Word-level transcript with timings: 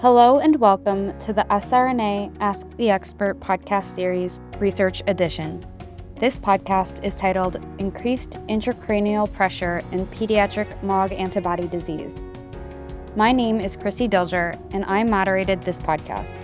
Hello 0.00 0.38
and 0.38 0.54
welcome 0.60 1.18
to 1.18 1.32
the 1.32 1.44
SRNA 1.50 2.32
Ask 2.38 2.68
the 2.76 2.88
Expert 2.88 3.40
podcast 3.40 3.96
series, 3.96 4.40
Research 4.60 5.02
Edition. 5.08 5.60
This 6.20 6.38
podcast 6.38 7.02
is 7.02 7.16
titled 7.16 7.56
Increased 7.80 8.38
Intracranial 8.46 9.32
Pressure 9.32 9.82
in 9.90 10.06
Pediatric 10.06 10.80
MOG 10.84 11.12
Antibody 11.14 11.66
Disease. 11.66 12.22
My 13.16 13.32
name 13.32 13.58
is 13.58 13.76
Krissy 13.76 14.08
Dilger, 14.08 14.56
and 14.72 14.84
I 14.84 15.02
moderated 15.02 15.62
this 15.62 15.80
podcast. 15.80 16.38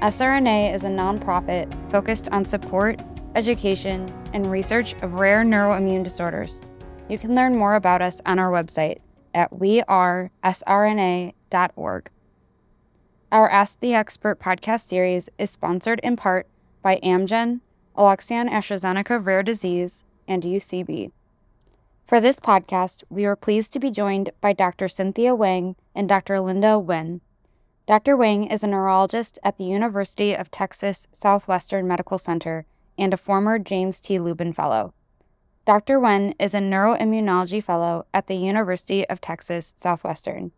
SRNA 0.00 0.72
is 0.72 0.84
a 0.84 0.88
nonprofit 0.88 1.66
focused 1.90 2.28
on 2.28 2.44
support, 2.44 3.02
education, 3.34 4.08
and 4.34 4.46
research 4.46 4.94
of 5.02 5.14
rare 5.14 5.42
neuroimmune 5.42 6.04
disorders. 6.04 6.62
You 7.08 7.18
can 7.18 7.34
learn 7.34 7.56
more 7.56 7.74
about 7.74 8.02
us 8.02 8.20
on 8.24 8.38
our 8.38 8.52
website 8.52 8.98
at 9.34 9.50
wearesrna.org. 9.50 10.30
Our 13.32 13.48
Ask 13.48 13.80
the 13.80 13.94
Expert 13.94 14.38
podcast 14.40 14.88
series 14.88 15.30
is 15.38 15.50
sponsored 15.50 16.00
in 16.00 16.16
part 16.16 16.46
by 16.82 17.00
Amgen, 17.02 17.60
Alexion 17.96 18.46
AstraZeneca 18.50 19.24
Rare 19.24 19.42
Disease, 19.42 20.04
and 20.28 20.42
UCB. 20.42 21.12
For 22.06 22.20
this 22.20 22.38
podcast, 22.38 23.04
we 23.08 23.24
are 23.24 23.34
pleased 23.34 23.72
to 23.72 23.80
be 23.80 23.90
joined 23.90 24.28
by 24.42 24.52
Dr. 24.52 24.86
Cynthia 24.86 25.34
Wang 25.34 25.76
and 25.94 26.06
Dr. 26.06 26.40
Linda 26.40 26.76
Nguyen. 26.76 27.22
Dr. 27.86 28.18
Wang 28.18 28.48
is 28.48 28.62
a 28.62 28.66
neurologist 28.66 29.38
at 29.42 29.56
the 29.56 29.64
University 29.64 30.36
of 30.36 30.50
Texas 30.50 31.06
Southwestern 31.10 31.88
Medical 31.88 32.18
Center 32.18 32.66
and 32.98 33.14
a 33.14 33.16
former 33.16 33.58
James 33.58 33.98
T. 33.98 34.18
Lubin 34.18 34.52
Fellow. 34.52 34.92
Dr. 35.64 35.98
Nguyen 35.98 36.34
is 36.38 36.52
a 36.52 36.58
neuroimmunology 36.58 37.64
fellow 37.64 38.04
at 38.12 38.26
the 38.26 38.36
University 38.36 39.08
of 39.08 39.22
Texas 39.22 39.72
Southwestern. 39.78 40.52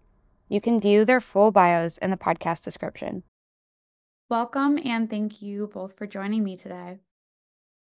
You 0.48 0.60
can 0.60 0.80
view 0.80 1.04
their 1.04 1.20
full 1.20 1.50
bios 1.50 1.98
in 1.98 2.10
the 2.10 2.16
podcast 2.16 2.64
description. 2.64 3.22
Welcome 4.28 4.78
and 4.84 5.08
thank 5.08 5.42
you 5.42 5.68
both 5.68 5.96
for 5.96 6.06
joining 6.06 6.44
me 6.44 6.56
today. 6.56 6.98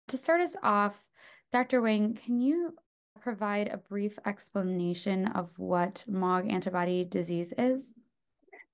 To 0.09 0.18
start 0.18 0.42
us 0.42 0.56
off, 0.64 1.08
Dr. 1.52 1.82
Wang, 1.82 2.16
can 2.16 2.40
you 2.40 2.73
provide 3.20 3.67
a 3.67 3.78
brief 3.78 4.17
explanation 4.26 5.28
of 5.28 5.52
what 5.58 6.04
MOG 6.08 6.50
antibody 6.50 7.04
disease 7.06 7.54
is? 7.58 7.86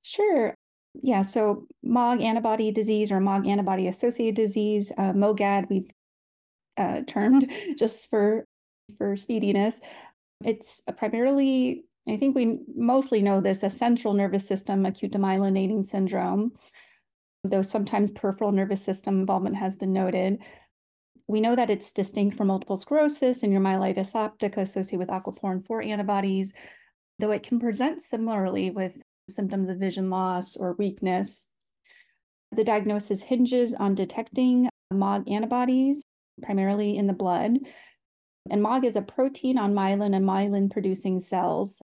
Sure. 0.01 0.53
Yeah, 1.01 1.23
so 1.23 1.65
MOG 1.81 2.21
antibody 2.21 2.71
disease 2.71 3.11
or 3.11 3.19
MOG 3.19 3.47
antibody 3.47 3.87
associated 3.87 4.35
disease, 4.35 4.91
uh, 4.97 5.13
MOGAD, 5.13 5.69
we've 5.69 5.89
uh, 6.77 7.01
termed 7.07 7.49
just 7.77 8.09
for 8.09 8.45
for 8.97 9.15
speediness. 9.17 9.79
It's 10.43 10.81
primarily, 10.97 11.85
I 12.07 12.17
think 12.17 12.35
we 12.35 12.59
mostly 12.75 13.21
know 13.21 13.39
this 13.39 13.63
as 13.63 13.77
central 13.77 14.13
nervous 14.13 14.45
system 14.45 14.85
acute 14.85 15.13
demyelinating 15.13 15.85
syndrome, 15.85 16.51
though 17.43 17.61
sometimes 17.61 18.11
peripheral 18.11 18.51
nervous 18.51 18.83
system 18.83 19.21
involvement 19.21 19.55
has 19.55 19.75
been 19.75 19.93
noted. 19.93 20.39
We 21.27 21.39
know 21.39 21.55
that 21.55 21.69
it's 21.69 21.93
distinct 21.93 22.35
from 22.35 22.47
multiple 22.47 22.75
sclerosis 22.75 23.43
and 23.43 23.53
neuromyelitis 23.53 24.13
optica 24.15 24.57
associated 24.57 24.99
with 24.99 25.07
aquaporin 25.07 25.65
4 25.65 25.81
antibodies, 25.81 26.53
though 27.19 27.31
it 27.31 27.43
can 27.43 27.59
present 27.59 28.01
similarly 28.01 28.71
with 28.71 29.01
symptoms 29.29 29.69
of 29.69 29.77
vision 29.77 30.09
loss 30.09 30.57
or 30.57 30.73
weakness. 30.73 31.47
The 32.51 32.65
diagnosis 32.65 33.21
hinges 33.21 33.73
on 33.73 33.95
detecting 33.95 34.67
MOG 34.91 35.29
antibodies 35.29 36.03
primarily 36.41 36.97
in 36.97 37.07
the 37.07 37.13
blood. 37.13 37.57
And 38.49 38.61
MOG 38.61 38.83
is 38.83 38.97
a 38.97 39.01
protein 39.01 39.57
on 39.57 39.73
myelin 39.73 40.13
and 40.15 40.25
myelin 40.25 40.69
producing 40.69 41.19
cells. 41.19 41.81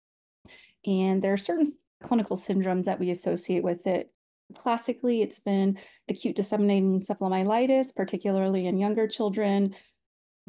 And 0.88 1.22
there 1.22 1.34
are 1.34 1.38
certain 1.38 1.72
clinical 2.02 2.38
syndromes 2.38 2.86
that 2.86 3.00
we 3.00 3.12
associate 3.12 3.64
with 3.64 3.86
it. 3.86 4.12
Classically, 4.56 5.22
it's 5.22 5.40
been 5.40 5.78
acute 6.10 6.36
disseminating 6.36 7.02
encephalomyelitis, 7.02 7.94
particularly 7.94 8.66
in 8.68 8.80
younger 8.80 9.08
children, 9.08 9.76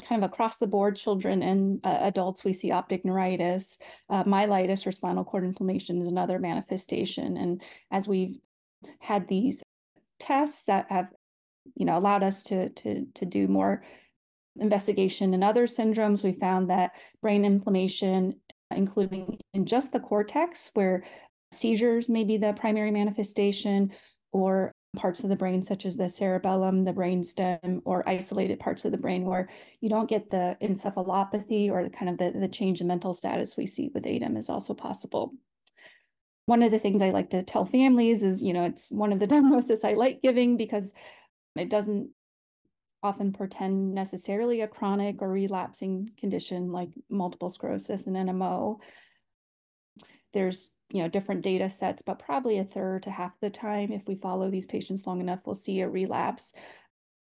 kind 0.08 0.22
of 0.22 0.30
across 0.30 0.58
the 0.58 0.66
board 0.66 0.94
children 0.94 1.42
and 1.42 1.80
uh, 1.82 1.98
adults 2.02 2.44
we 2.44 2.52
see 2.52 2.70
optic 2.70 3.04
neuritis 3.04 3.78
uh, 4.10 4.22
myelitis 4.22 4.86
or 4.86 4.92
spinal 4.92 5.24
cord 5.24 5.42
inflammation 5.42 6.00
is 6.00 6.06
another 6.06 6.38
manifestation 6.38 7.36
and 7.36 7.60
as 7.90 8.06
we've 8.06 8.38
had 9.00 9.26
these 9.26 9.60
tests 10.20 10.62
that 10.66 10.86
have 10.88 11.08
you 11.74 11.84
know, 11.84 11.98
allowed 11.98 12.22
us 12.22 12.42
to, 12.44 12.68
to, 12.70 13.06
to 13.14 13.24
do 13.24 13.46
more 13.48 13.82
investigation 14.56 15.34
in 15.34 15.42
other 15.42 15.66
syndromes. 15.66 16.24
We 16.24 16.32
found 16.32 16.70
that 16.70 16.92
brain 17.22 17.44
inflammation, 17.44 18.40
including 18.74 19.38
in 19.54 19.66
just 19.66 19.92
the 19.92 20.00
cortex, 20.00 20.70
where 20.74 21.04
seizures 21.52 22.08
may 22.08 22.24
be 22.24 22.36
the 22.36 22.52
primary 22.54 22.90
manifestation, 22.90 23.92
or 24.32 24.72
parts 24.96 25.22
of 25.22 25.28
the 25.28 25.36
brain, 25.36 25.62
such 25.62 25.86
as 25.86 25.96
the 25.96 26.08
cerebellum, 26.08 26.84
the 26.84 26.92
brainstem, 26.92 27.80
or 27.84 28.08
isolated 28.08 28.58
parts 28.58 28.84
of 28.84 28.92
the 28.92 28.98
brain 28.98 29.24
where 29.24 29.48
you 29.80 29.88
don't 29.88 30.08
get 30.08 30.30
the 30.30 30.56
encephalopathy 30.62 31.70
or 31.70 31.84
the 31.84 31.90
kind 31.90 32.08
of 32.10 32.18
the, 32.18 32.38
the 32.38 32.48
change 32.48 32.80
in 32.80 32.86
mental 32.86 33.12
status 33.12 33.56
we 33.56 33.66
see 33.66 33.90
with 33.94 34.04
ADEM 34.04 34.36
is 34.36 34.48
also 34.48 34.74
possible. 34.74 35.32
One 36.46 36.62
of 36.62 36.70
the 36.70 36.78
things 36.78 37.02
I 37.02 37.10
like 37.10 37.30
to 37.30 37.42
tell 37.42 37.66
families 37.66 38.22
is, 38.22 38.42
you 38.42 38.54
know, 38.54 38.64
it's 38.64 38.90
one 38.90 39.12
of 39.12 39.18
the 39.18 39.26
diagnoses 39.28 39.84
I 39.84 39.94
like 39.94 40.22
giving 40.22 40.56
because 40.56 40.92
it 41.56 41.68
doesn't 41.68 42.10
often 43.03 43.32
portend 43.32 43.94
necessarily 43.94 44.60
a 44.60 44.69
chronic 44.69 45.22
or 45.22 45.31
relapsing 45.31 46.10
condition 46.19 46.72
like 46.72 46.91
multiple 47.09 47.50
sclerosis 47.50 48.06
and 48.06 48.16
NMO. 48.16 48.78
There's 50.32 50.70
you 50.91 51.03
know 51.03 51.08
different 51.08 51.42
data 51.42 51.70
sets, 51.70 52.03
but 52.03 52.19
probably 52.19 52.58
a 52.58 52.64
third 52.64 53.04
to 53.04 53.10
half 53.10 53.32
the 53.41 53.50
time, 53.50 53.92
if 53.92 54.03
we 54.06 54.14
follow 54.14 54.50
these 54.50 54.66
patients 54.66 55.06
long 55.06 55.20
enough, 55.20 55.41
we'll 55.44 55.54
see 55.54 55.81
a 55.81 55.88
relapse. 55.88 56.53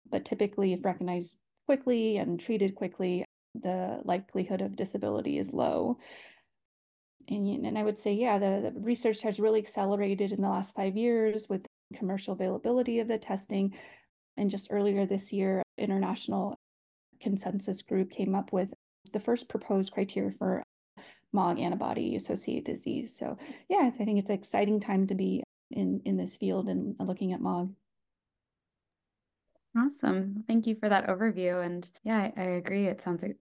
But 0.09 0.25
typically, 0.25 0.73
if 0.73 0.85
recognized 0.85 1.35
quickly 1.65 2.17
and 2.17 2.39
treated 2.39 2.75
quickly, 2.75 3.25
the 3.55 4.01
likelihood 4.03 4.61
of 4.61 4.75
disability 4.75 5.37
is 5.37 5.53
low. 5.53 5.97
And, 7.29 7.65
and 7.65 7.77
I 7.77 7.83
would 7.83 7.97
say, 7.97 8.13
yeah, 8.13 8.37
the, 8.37 8.71
the 8.73 8.79
research 8.81 9.21
has 9.21 9.39
really 9.39 9.59
accelerated 9.59 10.31
in 10.31 10.41
the 10.41 10.49
last 10.49 10.75
five 10.75 10.97
years 10.97 11.47
with 11.47 11.65
commercial 11.95 12.33
availability 12.33 12.99
of 12.99 13.07
the 13.07 13.17
testing. 13.17 13.75
And 14.35 14.49
just 14.49 14.67
earlier 14.71 15.05
this 15.05 15.31
year, 15.31 15.62
international 15.77 16.55
consensus 17.21 17.81
group 17.81 18.11
came 18.11 18.35
up 18.35 18.51
with 18.51 18.73
the 19.11 19.19
first 19.19 19.49
proposed 19.49 19.91
criteria 19.91 20.31
for 20.31 20.63
MOG 21.31 21.59
antibody 21.59 22.15
associated 22.15 22.65
disease. 22.65 23.17
So 23.17 23.37
yeah, 23.69 23.79
I 23.81 23.89
think 23.89 24.19
it's 24.19 24.29
an 24.29 24.37
exciting 24.37 24.79
time 24.79 25.07
to 25.07 25.15
be 25.15 25.43
in, 25.71 26.01
in 26.05 26.17
this 26.17 26.37
field 26.37 26.69
and 26.69 26.95
looking 26.99 27.33
at 27.33 27.41
MOG. 27.41 27.73
Awesome. 29.75 30.43
Thank 30.47 30.67
you 30.67 30.75
for 30.75 30.87
that 30.87 31.07
overview. 31.07 31.65
And 31.65 31.89
yeah, 32.03 32.29
I, 32.37 32.41
I 32.41 32.43
agree. 32.43 32.85
It 32.85 33.01
sounds 33.01 33.23
like 33.23 33.37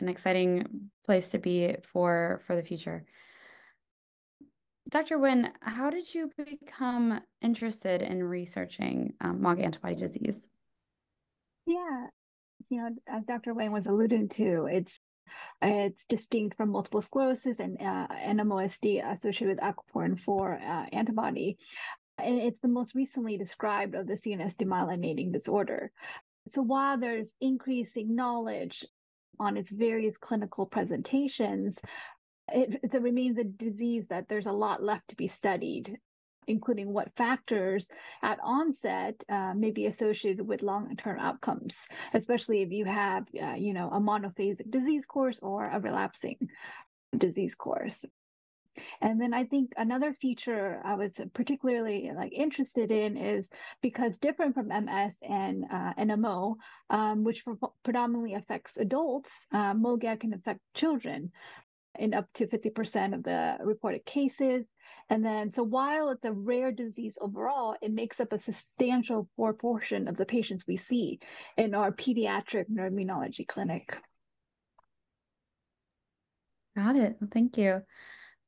an 0.00 0.08
exciting 0.08 0.90
place 1.04 1.28
to 1.28 1.38
be 1.38 1.76
for 1.82 2.40
for 2.44 2.56
the 2.56 2.62
future. 2.62 3.04
Dr. 4.90 5.18
Nguyen, 5.18 5.50
how 5.60 5.90
did 5.90 6.12
you 6.14 6.30
become 6.36 7.20
interested 7.42 8.00
in 8.00 8.24
researching 8.24 9.12
um, 9.20 9.42
MOG 9.42 9.60
antibody 9.60 9.94
disease? 9.94 10.47
Yeah, 11.68 12.06
you 12.70 12.78
know, 12.78 12.88
as 13.06 13.24
Dr. 13.26 13.52
Wang 13.52 13.72
was 13.72 13.86
alluding 13.86 14.30
to, 14.30 14.66
it's 14.72 14.98
it's 15.60 16.00
distinct 16.08 16.56
from 16.56 16.70
multiple 16.70 17.02
sclerosis 17.02 17.58
and 17.58 17.76
uh, 17.78 18.08
NMOSD 18.08 19.04
associated 19.04 19.48
with 19.48 19.58
aquaporin 19.58 20.18
4 20.18 20.54
uh, 20.54 20.86
antibody. 20.92 21.58
And 22.16 22.38
it's 22.38 22.58
the 22.62 22.68
most 22.68 22.94
recently 22.94 23.36
described 23.36 23.94
of 23.94 24.06
the 24.06 24.14
CNS 24.14 24.56
demyelinating 24.56 25.30
disorder. 25.30 25.92
So 26.54 26.62
while 26.62 26.98
there's 26.98 27.28
increasing 27.42 28.16
knowledge 28.16 28.82
on 29.38 29.58
its 29.58 29.70
various 29.70 30.16
clinical 30.16 30.64
presentations, 30.64 31.76
it, 32.50 32.80
it 32.82 33.02
remains 33.02 33.36
a 33.36 33.44
disease 33.44 34.06
that 34.08 34.26
there's 34.30 34.46
a 34.46 34.52
lot 34.52 34.82
left 34.82 35.08
to 35.08 35.16
be 35.16 35.28
studied 35.28 35.98
including 36.48 36.92
what 36.92 37.14
factors 37.16 37.86
at 38.22 38.38
onset 38.42 39.14
uh, 39.28 39.54
may 39.54 39.70
be 39.70 39.86
associated 39.86 40.46
with 40.46 40.62
long-term 40.62 41.18
outcomes, 41.18 41.74
especially 42.14 42.62
if 42.62 42.70
you 42.70 42.84
have, 42.84 43.26
uh, 43.40 43.54
you 43.54 43.74
know, 43.74 43.88
a 43.90 44.00
monophasic 44.00 44.70
disease 44.70 45.04
course 45.06 45.38
or 45.42 45.70
a 45.70 45.80
relapsing 45.80 46.36
disease 47.16 47.54
course. 47.54 48.04
And 49.00 49.20
then 49.20 49.34
I 49.34 49.44
think 49.44 49.72
another 49.76 50.14
feature 50.14 50.80
I 50.84 50.94
was 50.94 51.10
particularly 51.34 52.10
like 52.14 52.32
interested 52.32 52.90
in 52.90 53.16
is 53.16 53.44
because 53.82 54.16
different 54.18 54.54
from 54.54 54.68
MS 54.68 55.12
and 55.22 55.64
uh, 55.70 55.94
NMO, 55.98 56.54
um, 56.90 57.24
which 57.24 57.44
predominantly 57.82 58.34
affects 58.34 58.72
adults, 58.76 59.30
uh, 59.52 59.74
MOGAD 59.74 60.20
can 60.20 60.34
affect 60.34 60.60
children 60.74 61.32
in 61.98 62.14
up 62.14 62.26
to 62.34 62.46
50% 62.46 63.14
of 63.14 63.22
the 63.24 63.56
reported 63.64 64.04
cases. 64.04 64.64
And 65.10 65.24
then, 65.24 65.52
so 65.54 65.62
while 65.62 66.10
it's 66.10 66.24
a 66.24 66.32
rare 66.32 66.70
disease 66.70 67.14
overall, 67.20 67.76
it 67.80 67.92
makes 67.92 68.20
up 68.20 68.32
a 68.32 68.40
substantial 68.40 69.28
proportion 69.36 70.06
of 70.06 70.16
the 70.16 70.26
patients 70.26 70.64
we 70.66 70.76
see 70.76 71.20
in 71.56 71.74
our 71.74 71.92
pediatric 71.92 72.66
neuroimmunology 72.70 73.46
clinic. 73.48 73.96
Got 76.76 76.96
it. 76.96 77.16
Thank 77.32 77.56
you. 77.56 77.82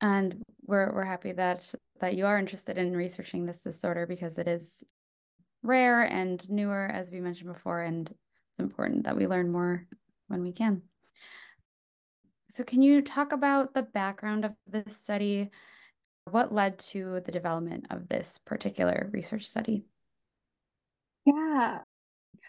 And 0.03 0.43
we're 0.63 0.93
we're 0.95 1.05
happy 1.05 1.33
that 1.33 1.75
that 2.01 2.15
you 2.15 2.27
are 2.27 2.39
interested 2.39 2.79
in 2.79 2.97
researching 2.97 3.47
this 3.47 3.63
disorder 3.63 4.07
because 4.07 4.39
it 4.39 4.47
is 4.47 4.85
rare 5.63 6.03
and 6.03 6.49
newer, 6.49 6.87
as 6.87 7.11
we 7.11 7.21
mentioned 7.21 7.53
before, 7.53 7.81
and 7.81 8.09
it's 8.09 8.59
important 8.59 9.05
that 9.05 9.17
we 9.17 9.27
learn 9.27 9.51
more 9.51 9.87
when 10.29 10.43
we 10.43 10.53
can. 10.53 10.83
So, 12.51 12.65
can 12.65 12.83
you 12.83 13.03
talk 13.03 13.33
about 13.33 13.75
the 13.75 13.83
background 13.83 14.45
of 14.45 14.53
this 14.67 14.97
study? 14.97 15.51
What 16.25 16.53
led 16.53 16.79
to 16.91 17.21
the 17.25 17.33
development 17.33 17.87
of 17.91 18.09
this 18.09 18.39
particular 18.45 19.11
research 19.13 19.47
study? 19.49 19.85
Yeah. 21.25 21.79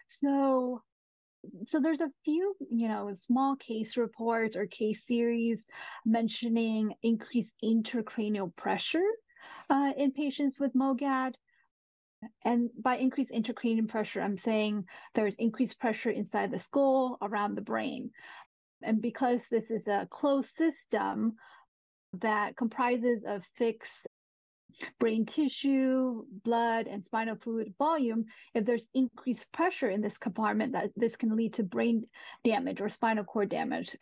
So, 0.07 0.81
so 1.67 1.79
there's 1.79 2.01
a 2.01 2.11
few, 2.25 2.55
you 2.69 2.87
know, 2.87 3.13
small 3.25 3.55
case 3.55 3.97
reports 3.97 4.55
or 4.55 4.67
case 4.67 5.01
series 5.07 5.59
mentioning 6.05 6.93
increased 7.01 7.51
intracranial 7.63 8.55
pressure 8.55 9.07
uh, 9.69 9.93
in 9.97 10.11
patients 10.11 10.59
with 10.59 10.75
MOGAD. 10.75 11.33
And 12.45 12.69
by 12.77 12.97
increased 12.97 13.31
intracranial 13.31 13.89
pressure, 13.89 14.21
I'm 14.21 14.37
saying 14.37 14.85
there's 15.15 15.35
increased 15.35 15.79
pressure 15.79 16.11
inside 16.11 16.51
the 16.51 16.59
skull 16.59 17.17
around 17.21 17.55
the 17.55 17.61
brain. 17.61 18.11
And 18.83 19.01
because 19.01 19.39
this 19.49 19.71
is 19.71 19.87
a 19.87 20.07
closed 20.11 20.51
system 20.55 21.35
that 22.19 22.55
comprises 22.57 23.23
of 23.25 23.43
fixed 23.57 24.07
brain 24.99 25.25
tissue, 25.25 26.23
blood, 26.43 26.87
and 26.87 27.05
spinal 27.05 27.35
fluid 27.35 27.73
volume, 27.77 28.25
if 28.53 28.65
there's 28.65 28.85
increased 28.93 29.51
pressure 29.51 29.89
in 29.89 30.01
this 30.01 30.17
compartment, 30.17 30.73
that 30.73 30.91
this 30.95 31.15
can 31.15 31.35
lead 31.35 31.53
to 31.55 31.63
brain 31.63 32.03
damage 32.43 32.81
or 32.81 32.89
spinal 32.89 33.23
cord 33.23 33.49
damage 33.49 33.95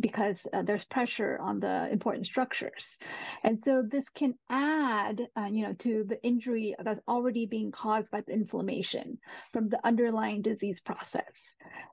because 0.00 0.36
uh, 0.52 0.62
there's 0.62 0.84
pressure 0.84 1.38
on 1.40 1.60
the 1.60 1.88
important 1.90 2.26
structures. 2.26 2.96
And 3.42 3.62
so 3.64 3.82
this 3.82 4.04
can 4.14 4.34
add, 4.50 5.20
uh, 5.36 5.46
you 5.50 5.66
know, 5.66 5.74
to 5.80 6.04
the 6.08 6.22
injury 6.22 6.74
that's 6.82 7.00
already 7.06 7.46
being 7.46 7.70
caused 7.70 8.10
by 8.10 8.22
the 8.22 8.32
inflammation 8.32 9.18
from 9.52 9.68
the 9.68 9.84
underlying 9.84 10.42
disease 10.42 10.80
process. 10.80 11.32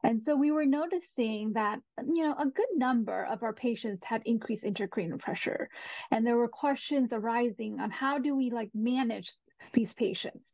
And 0.03 0.21
so 0.25 0.35
we 0.35 0.51
were 0.51 0.65
noticing 0.65 1.53
that, 1.53 1.79
you 2.05 2.23
know, 2.23 2.35
a 2.37 2.45
good 2.45 2.73
number 2.75 3.25
of 3.25 3.43
our 3.43 3.53
patients 3.53 4.03
had 4.03 4.21
increased 4.25 4.63
intracranial 4.63 5.19
pressure. 5.19 5.69
And 6.09 6.25
there 6.25 6.37
were 6.37 6.47
questions 6.47 7.09
arising 7.11 7.79
on 7.79 7.91
how 7.91 8.17
do 8.17 8.35
we 8.35 8.49
like 8.49 8.71
manage 8.73 9.31
these 9.73 9.93
patients. 9.93 10.51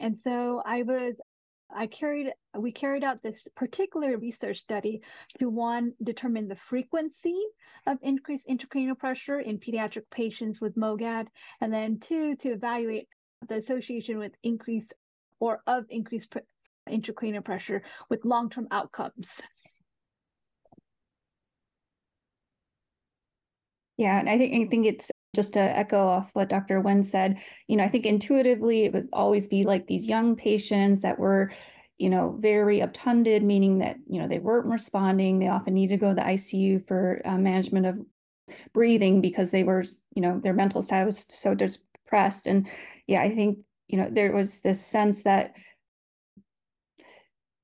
And 0.00 0.18
so 0.24 0.62
I 0.64 0.82
was 0.82 1.14
I 1.70 1.86
carried 1.86 2.32
we 2.56 2.72
carried 2.72 3.04
out 3.04 3.22
this 3.22 3.46
particular 3.56 4.16
research 4.16 4.60
study 4.60 5.02
to 5.38 5.48
one 5.48 5.92
determine 6.02 6.48
the 6.48 6.56
frequency 6.68 7.38
of 7.86 7.98
increased 8.02 8.46
intracranial 8.48 8.98
pressure 8.98 9.40
in 9.40 9.58
pediatric 9.58 10.04
patients 10.10 10.60
with 10.60 10.76
MOGAD, 10.76 11.26
and 11.60 11.72
then 11.72 11.98
two 12.00 12.36
to 12.36 12.50
evaluate 12.50 13.08
the 13.48 13.56
association 13.56 14.18
with 14.18 14.32
increase 14.42 14.88
or 15.40 15.62
of 15.66 15.84
increased 15.90 16.30
pr- 16.30 16.38
intracranial 16.88 17.44
pressure 17.44 17.82
with 18.08 18.24
long-term 18.24 18.68
outcomes. 18.70 19.28
Yeah, 23.96 24.18
and 24.18 24.28
I 24.28 24.38
think 24.38 24.66
I 24.66 24.70
think 24.70 24.86
it's 24.86 25.10
just 25.36 25.52
to 25.52 25.60
echo 25.60 26.04
off 26.04 26.30
what 26.32 26.48
Dr. 26.48 26.82
Nguyen 26.82 27.04
said, 27.04 27.40
you 27.68 27.76
know, 27.76 27.84
I 27.84 27.88
think 27.88 28.06
intuitively 28.06 28.84
it 28.84 28.92
would 28.92 29.06
always 29.12 29.46
be 29.46 29.64
like 29.64 29.86
these 29.86 30.08
young 30.08 30.34
patients 30.34 31.02
that 31.02 31.18
were, 31.18 31.52
you 31.98 32.10
know, 32.10 32.36
very 32.40 32.80
obtunded, 32.80 33.44
meaning 33.44 33.78
that, 33.78 33.96
you 34.08 34.20
know, 34.20 34.26
they 34.26 34.38
weren't 34.38 34.66
responding. 34.66 35.38
They 35.38 35.48
often 35.48 35.74
need 35.74 35.88
to 35.88 35.96
go 35.96 36.08
to 36.08 36.14
the 36.14 36.22
ICU 36.22 36.86
for 36.88 37.22
uh, 37.24 37.38
management 37.38 37.86
of 37.86 37.98
breathing 38.72 39.20
because 39.20 39.50
they 39.50 39.62
were, 39.62 39.84
you 40.14 40.22
know, 40.22 40.40
their 40.42 40.54
mental 40.54 40.82
state 40.82 41.04
was 41.04 41.26
so 41.28 41.54
depressed. 41.54 42.46
And 42.46 42.68
yeah, 43.06 43.22
I 43.22 43.34
think, 43.34 43.58
you 43.88 43.98
know, 43.98 44.08
there 44.10 44.32
was 44.32 44.60
this 44.60 44.84
sense 44.84 45.22
that 45.22 45.54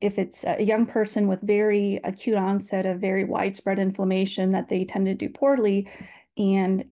if 0.02 0.18
it's 0.18 0.44
a 0.44 0.62
young 0.62 0.84
person 0.84 1.28
with 1.28 1.40
very 1.42 2.00
acute 2.02 2.36
onset 2.36 2.86
of 2.86 3.00
very 3.00 3.25
widespread 3.25 3.78
inflammation 3.78 4.50
that 4.52 4.68
they 4.68 4.84
tend 4.84 5.06
to 5.06 5.14
do 5.14 5.28
poorly 5.28 5.88
and 6.36 6.84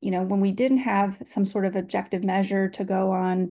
you 0.00 0.10
know, 0.10 0.22
when 0.22 0.40
we 0.40 0.52
didn't 0.52 0.78
have 0.78 1.18
some 1.24 1.44
sort 1.44 1.64
of 1.64 1.76
objective 1.76 2.24
measure 2.24 2.68
to 2.68 2.84
go 2.84 3.10
on 3.10 3.48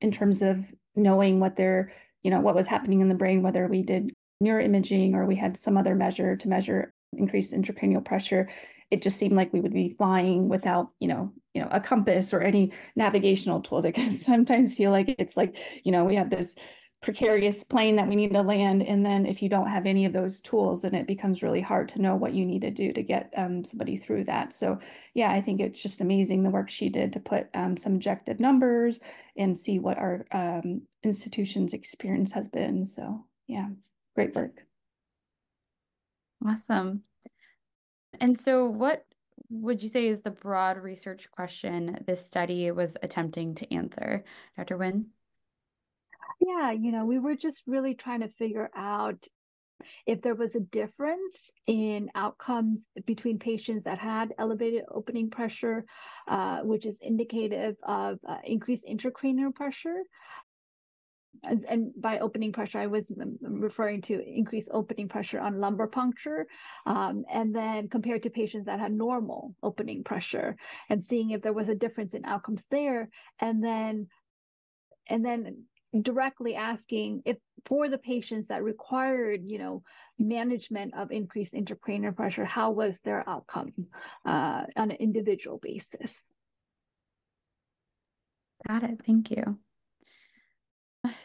in 0.00 0.10
terms 0.12 0.42
of 0.42 0.64
knowing 0.96 1.40
what 1.40 1.56
their, 1.56 1.92
you 2.22 2.30
know, 2.30 2.40
what 2.40 2.54
was 2.54 2.66
happening 2.66 3.00
in 3.00 3.08
the 3.08 3.14
brain, 3.14 3.42
whether 3.42 3.66
we 3.66 3.82
did 3.82 4.12
neuroimaging 4.42 5.14
or 5.14 5.26
we 5.26 5.36
had 5.36 5.56
some 5.56 5.76
other 5.76 5.94
measure 5.94 6.36
to 6.36 6.48
measure 6.48 6.90
increased 7.16 7.54
intracranial 7.54 8.04
pressure, 8.04 8.48
it 8.90 9.02
just 9.02 9.18
seemed 9.18 9.34
like 9.34 9.52
we 9.52 9.60
would 9.60 9.72
be 9.72 9.90
flying 9.90 10.48
without, 10.48 10.90
you 10.98 11.08
know, 11.08 11.32
you 11.54 11.62
know, 11.62 11.68
a 11.70 11.80
compass 11.80 12.32
or 12.32 12.40
any 12.40 12.72
navigational 12.96 13.60
tools. 13.60 13.84
I 13.84 13.90
can 13.90 14.10
sometimes 14.12 14.74
feel 14.74 14.90
like 14.90 15.14
it's 15.18 15.36
like, 15.36 15.56
you 15.84 15.92
know, 15.92 16.04
we 16.04 16.14
have 16.14 16.30
this 16.30 16.56
precarious 17.00 17.62
plane 17.62 17.94
that 17.96 18.08
we 18.08 18.16
need 18.16 18.32
to 18.32 18.42
land. 18.42 18.82
And 18.82 19.06
then 19.06 19.24
if 19.24 19.40
you 19.40 19.48
don't 19.48 19.68
have 19.68 19.86
any 19.86 20.04
of 20.04 20.12
those 20.12 20.40
tools, 20.40 20.82
then 20.82 20.94
it 20.94 21.06
becomes 21.06 21.42
really 21.42 21.60
hard 21.60 21.88
to 21.90 22.02
know 22.02 22.16
what 22.16 22.34
you 22.34 22.44
need 22.44 22.62
to 22.62 22.70
do 22.70 22.92
to 22.92 23.02
get 23.02 23.32
um, 23.36 23.64
somebody 23.64 23.96
through 23.96 24.24
that. 24.24 24.52
So 24.52 24.78
yeah, 25.14 25.30
I 25.30 25.40
think 25.40 25.60
it's 25.60 25.80
just 25.80 26.00
amazing 26.00 26.42
the 26.42 26.50
work 26.50 26.68
she 26.68 26.88
did 26.88 27.12
to 27.12 27.20
put 27.20 27.48
um, 27.54 27.76
some 27.76 27.94
objective 27.94 28.40
numbers 28.40 28.98
and 29.36 29.56
see 29.56 29.78
what 29.78 29.96
our 29.96 30.26
um, 30.32 30.82
institution's 31.04 31.72
experience 31.72 32.32
has 32.32 32.48
been. 32.48 32.84
So 32.84 33.24
yeah, 33.46 33.68
great 34.16 34.34
work. 34.34 34.64
Awesome. 36.44 37.02
And 38.20 38.38
so 38.38 38.66
what 38.66 39.04
would 39.50 39.82
you 39.82 39.88
say 39.88 40.08
is 40.08 40.20
the 40.20 40.30
broad 40.30 40.78
research 40.78 41.30
question 41.30 42.02
this 42.06 42.24
study 42.24 42.70
was 42.70 42.96
attempting 43.02 43.54
to 43.56 43.72
answer, 43.72 44.24
Dr. 44.56 44.76
Nguyen? 44.76 45.04
Yeah, 46.40 46.70
you 46.70 46.92
know, 46.92 47.04
we 47.04 47.18
were 47.18 47.34
just 47.36 47.62
really 47.66 47.94
trying 47.94 48.20
to 48.20 48.28
figure 48.28 48.70
out 48.74 49.24
if 50.06 50.22
there 50.22 50.34
was 50.34 50.54
a 50.54 50.60
difference 50.60 51.36
in 51.66 52.10
outcomes 52.14 52.80
between 53.06 53.38
patients 53.38 53.84
that 53.84 53.98
had 53.98 54.34
elevated 54.38 54.84
opening 54.90 55.30
pressure, 55.30 55.84
uh, 56.26 56.60
which 56.60 56.86
is 56.86 56.96
indicative 57.00 57.76
of 57.82 58.18
uh, 58.26 58.38
increased 58.44 58.84
intracranial 58.84 59.54
pressure. 59.54 60.02
And, 61.44 61.64
and, 61.68 61.92
by 62.00 62.18
opening 62.18 62.52
pressure, 62.52 62.78
I 62.78 62.88
was 62.88 63.04
referring 63.40 64.02
to 64.02 64.20
increased 64.20 64.68
opening 64.72 65.08
pressure 65.08 65.38
on 65.38 65.60
lumbar 65.60 65.86
puncture, 65.86 66.48
um, 66.84 67.24
and 67.30 67.54
then 67.54 67.88
compared 67.88 68.24
to 68.24 68.30
patients 68.30 68.66
that 68.66 68.80
had 68.80 68.92
normal 68.92 69.54
opening 69.62 70.02
pressure, 70.02 70.56
and 70.88 71.04
seeing 71.08 71.30
if 71.30 71.42
there 71.42 71.52
was 71.52 71.68
a 71.68 71.76
difference 71.76 72.14
in 72.14 72.24
outcomes 72.24 72.64
there, 72.70 73.08
and 73.38 73.62
then 73.62 74.08
and 75.08 75.24
then 75.24 75.64
directly 76.02 76.54
asking 76.54 77.22
if 77.24 77.36
for 77.66 77.88
the 77.88 77.98
patients 77.98 78.48
that 78.48 78.62
required, 78.62 79.40
you 79.44 79.58
know, 79.58 79.82
management 80.18 80.94
of 80.94 81.10
increased 81.10 81.54
intracranial 81.54 82.14
pressure, 82.14 82.44
how 82.44 82.70
was 82.70 82.94
their 83.04 83.28
outcome 83.28 83.72
uh, 84.26 84.64
on 84.76 84.90
an 84.90 84.96
individual 84.98 85.58
basis? 85.62 86.10
Got 88.66 88.82
it. 88.82 89.00
Thank 89.04 89.30
you. 89.30 89.58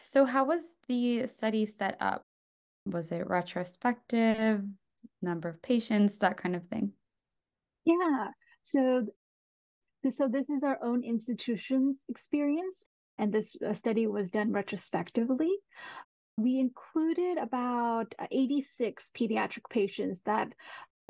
So, 0.00 0.24
how 0.24 0.44
was 0.44 0.62
the 0.88 1.26
study 1.26 1.66
set 1.66 1.96
up? 2.00 2.24
Was 2.86 3.10
it 3.12 3.28
retrospective, 3.28 4.62
number 5.20 5.48
of 5.48 5.60
patients, 5.62 6.16
that 6.18 6.36
kind 6.36 6.54
of 6.54 6.66
thing? 6.68 6.92
Yeah. 7.84 8.28
So, 8.62 9.06
so 10.16 10.28
this 10.28 10.48
is 10.48 10.62
our 10.62 10.78
own 10.82 11.02
institution's 11.02 11.96
experience 12.08 12.76
and 13.18 13.32
this 13.32 13.56
uh, 13.66 13.74
study 13.74 14.06
was 14.06 14.28
done 14.30 14.52
retrospectively. 14.52 15.52
We 16.36 16.58
included 16.58 17.38
about 17.38 18.14
uh, 18.18 18.26
86 18.30 19.04
pediatric 19.16 19.70
patients 19.70 20.20
that 20.26 20.48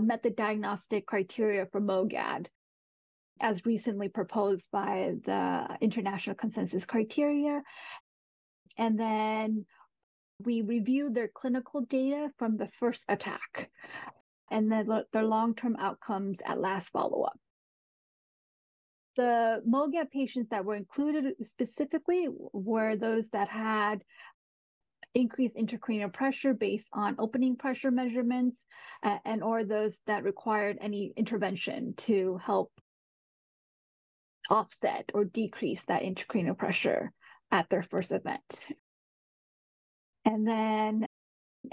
met 0.01 0.23
the 0.23 0.31
diagnostic 0.31 1.07
criteria 1.07 1.67
for 1.67 1.81
MOGAD 1.81 2.47
as 3.41 3.65
recently 3.67 4.09
proposed 4.09 4.65
by 4.71 5.15
the 5.25 5.77
International 5.81 6.37
Consensus 6.37 6.85
Criteria. 6.85 7.63
And 8.77 8.99
then 8.99 9.67
we 10.45 10.63
reviewed 10.63 11.15
their 11.15 11.29
clinical 11.29 11.83
data 11.83 12.31
from 12.39 12.57
the 12.57 12.69
first 12.79 13.03
attack 13.09 13.71
and 14.51 14.71
then 14.71 14.89
their 15.13 15.25
long-term 15.25 15.77
outcomes 15.79 16.39
at 16.45 16.61
last 16.61 16.89
follow-up 16.91 17.39
the 19.17 19.63
MOGAD 19.67 20.11
patients 20.11 20.49
that 20.51 20.65
were 20.65 20.75
included 20.77 21.35
specifically 21.47 22.29
were 22.53 22.97
those 22.97 23.29
that 23.31 23.49
had 23.49 24.03
increased 25.15 25.57
intracranial 25.57 26.13
pressure 26.13 26.55
based 26.55 26.87
on 26.93 27.17
opening 27.19 27.57
pressure 27.57 27.91
measurements 27.91 28.57
uh, 29.03 29.19
and 29.25 29.43
or 29.43 29.65
those 29.65 29.99
that 30.07 30.25
required 30.25 30.79
any 30.81 31.13
intervention 31.17 31.95
to 31.97 32.39
help 32.45 32.73
offset 34.51 35.11
or 35.15 35.25
decrease 35.25 35.83
that 35.87 36.03
intracranial 36.03 36.57
pressure 36.57 37.13
at 37.51 37.69
their 37.71 37.83
first 37.83 38.13
event. 38.13 38.43
And 40.25 40.47
then 40.47 41.07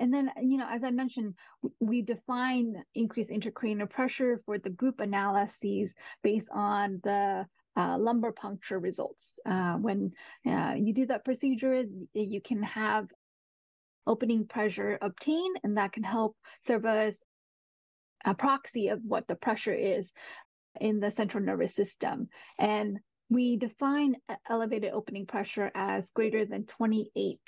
And 0.01 0.11
then, 0.11 0.31
you 0.41 0.57
know, 0.57 0.67
as 0.67 0.83
I 0.83 0.89
mentioned, 0.89 1.35
we 1.79 2.01
define 2.01 2.73
increased 2.95 3.29
intracranial 3.29 3.87
pressure 3.87 4.41
for 4.47 4.57
the 4.57 4.71
group 4.71 4.99
analyses 4.99 5.91
based 6.23 6.47
on 6.51 6.99
the 7.03 7.45
uh, 7.77 7.97
lumbar 7.99 8.31
puncture 8.31 8.79
results. 8.79 9.37
Uh, 9.45 9.75
when 9.75 10.11
uh, 10.47 10.73
you 10.75 10.91
do 10.95 11.05
that 11.05 11.23
procedure, 11.23 11.83
you 12.13 12.41
can 12.41 12.63
have 12.63 13.05
opening 14.07 14.47
pressure 14.47 14.97
obtained, 15.03 15.57
and 15.63 15.77
that 15.77 15.93
can 15.93 16.03
help 16.03 16.35
serve 16.65 16.83
as 16.87 17.13
a 18.25 18.33
proxy 18.33 18.87
of 18.87 19.01
what 19.07 19.27
the 19.27 19.35
pressure 19.35 19.73
is 19.73 20.09
in 20.79 20.99
the 20.99 21.11
central 21.11 21.43
nervous 21.43 21.75
system. 21.75 22.27
And 22.57 22.97
we 23.29 23.55
define 23.55 24.15
elevated 24.49 24.93
opening 24.93 25.27
pressure 25.27 25.69
as 25.75 26.09
greater 26.15 26.43
than 26.43 26.65
28 26.65 27.39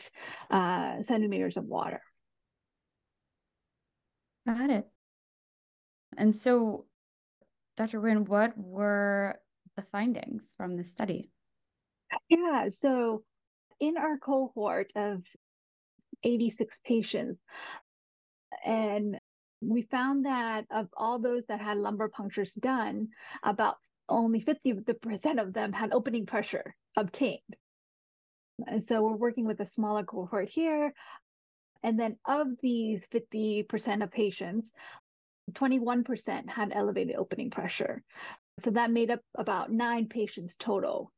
uh, 0.51 1.01
centimeters 1.01 1.57
of 1.57 1.65
water. 1.65 2.01
Got 4.45 4.69
it. 4.69 4.87
And 6.17 6.35
so, 6.35 6.85
Dr. 7.77 7.99
Nguyen, 7.99 8.27
what 8.27 8.57
were 8.57 9.39
the 9.75 9.81
findings 9.81 10.53
from 10.57 10.77
the 10.77 10.83
study? 10.83 11.31
Yeah, 12.29 12.69
so 12.81 13.23
in 13.79 13.97
our 13.97 14.17
cohort 14.17 14.91
of 14.95 15.23
86 16.23 16.77
patients, 16.85 17.39
and 18.65 19.17
we 19.61 19.83
found 19.83 20.25
that 20.25 20.65
of 20.71 20.87
all 20.95 21.19
those 21.19 21.43
that 21.47 21.61
had 21.61 21.77
lumbar 21.77 22.09
punctures 22.09 22.51
done, 22.53 23.07
about 23.43 23.77
only 24.09 24.41
50% 24.41 25.41
of 25.41 25.53
them 25.53 25.71
had 25.73 25.93
opening 25.93 26.25
pressure 26.25 26.75
obtained. 26.95 27.41
And 28.67 28.85
so 28.87 29.01
we're 29.01 29.15
working 29.15 29.45
with 29.45 29.59
a 29.61 29.69
smaller 29.73 30.03
cohort 30.03 30.49
here. 30.49 30.93
And 31.83 31.99
then 31.99 32.17
of 32.25 32.47
these 32.61 33.01
50% 33.13 34.03
of 34.03 34.11
patients, 34.11 34.71
21% 35.51 36.49
had 36.49 36.71
elevated 36.73 37.15
opening 37.17 37.51
pressure. 37.51 38.01
So 38.63 38.71
that 38.71 38.91
made 38.91 39.11
up 39.11 39.19
about 39.37 39.71
nine 39.71 40.07
patients 40.07 40.55
total. 40.57 41.11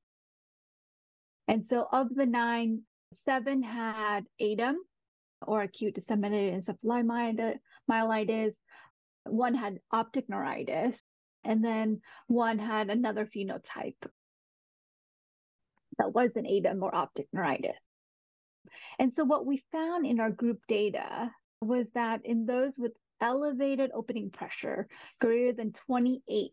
And 1.47 1.67
so 1.67 1.87
of 1.91 2.13
the 2.13 2.25
nine, 2.25 2.81
seven 3.25 3.61
had 3.61 4.25
ADEM 4.41 4.77
or 5.45 5.61
acute 5.61 5.93
disseminated 5.93 6.65
encephalomyelitis. 6.65 8.53
One 9.25 9.53
had 9.53 9.79
optic 9.91 10.27
neuritis, 10.29 10.95
and 11.43 11.63
then 11.63 12.01
one 12.27 12.57
had 12.57 12.89
another 12.89 13.25
phenotype 13.25 14.07
that 15.97 16.13
was 16.13 16.31
an 16.35 16.45
ADEM 16.45 16.81
or 16.81 16.93
optic 16.93 17.27
neuritis. 17.31 17.77
And 18.99 19.13
so 19.13 19.23
what 19.23 19.45
we 19.45 19.63
found 19.71 20.05
in 20.05 20.19
our 20.19 20.31
group 20.31 20.59
data 20.67 21.31
was 21.61 21.87
that 21.93 22.21
in 22.25 22.45
those 22.45 22.73
with 22.77 22.93
elevated 23.21 23.91
opening 23.93 24.29
pressure 24.29 24.87
greater 25.19 25.53
than 25.53 25.73
28 25.87 26.51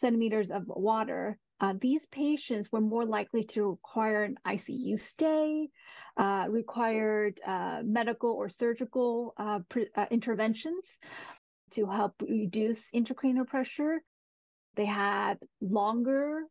centimeters 0.00 0.50
of 0.50 0.64
water, 0.66 1.38
uh, 1.60 1.74
these 1.80 2.04
patients 2.10 2.70
were 2.70 2.80
more 2.80 3.06
likely 3.06 3.44
to 3.44 3.70
require 3.70 4.24
an 4.24 4.36
ICU 4.46 5.00
stay, 5.00 5.68
uh, 6.16 6.46
required 6.50 7.40
uh, 7.46 7.80
medical 7.84 8.30
or 8.30 8.48
surgical 8.48 9.34
uh, 9.38 9.60
uh, 9.96 10.06
interventions 10.10 10.84
to 11.72 11.86
help 11.86 12.14
reduce 12.20 12.82
intracranial 12.94 13.46
pressure. 13.46 14.02
They 14.76 14.84
had 14.84 15.38
longer 15.60 16.42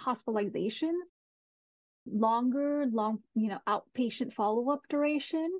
hospitalizations 0.00 1.06
longer, 2.12 2.86
long, 2.90 3.18
you 3.34 3.48
know, 3.48 3.58
outpatient 3.68 4.32
follow-up 4.34 4.80
duration. 4.88 5.50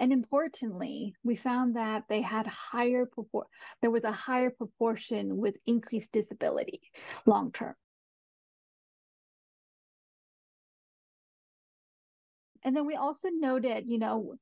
And 0.00 0.12
importantly, 0.12 1.14
we 1.24 1.36
found 1.36 1.76
that 1.76 2.04
they 2.08 2.22
had 2.22 2.46
higher 2.46 3.06
propor- 3.06 3.46
there 3.82 3.90
was 3.90 4.04
a 4.04 4.12
higher 4.12 4.50
proportion 4.50 5.36
with 5.36 5.56
increased 5.66 6.12
disability 6.12 6.80
long 7.26 7.50
term. 7.52 7.74
And 12.62 12.76
then 12.76 12.86
we 12.86 12.96
also 12.96 13.28
noted, 13.32 13.84
you 13.86 13.98
know, 13.98 14.34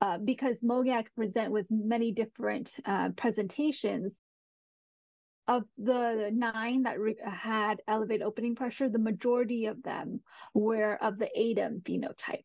uh, 0.00 0.18
because 0.18 0.56
MOGAD 0.62 1.06
present 1.14 1.52
with 1.52 1.66
many 1.70 2.12
different 2.12 2.70
uh, 2.84 3.10
presentations, 3.16 4.12
of 5.46 5.64
the 5.76 6.30
nine 6.32 6.84
that 6.84 6.98
re- 6.98 7.16
had 7.22 7.82
elevated 7.86 8.22
opening 8.22 8.54
pressure, 8.54 8.88
the 8.88 8.98
majority 8.98 9.66
of 9.66 9.82
them 9.82 10.20
were 10.54 10.94
of 11.02 11.18
the 11.18 11.28
ADEM 11.36 11.82
phenotype. 11.82 12.44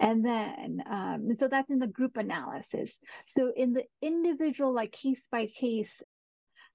And 0.00 0.24
then, 0.24 0.82
um, 0.90 1.28
so 1.38 1.48
that's 1.48 1.70
in 1.70 1.78
the 1.78 1.86
group 1.86 2.16
analysis. 2.16 2.92
So 3.26 3.52
in 3.56 3.72
the 3.72 3.84
individual, 4.02 4.74
like 4.74 4.92
case 4.92 5.22
by 5.30 5.46
case 5.46 5.90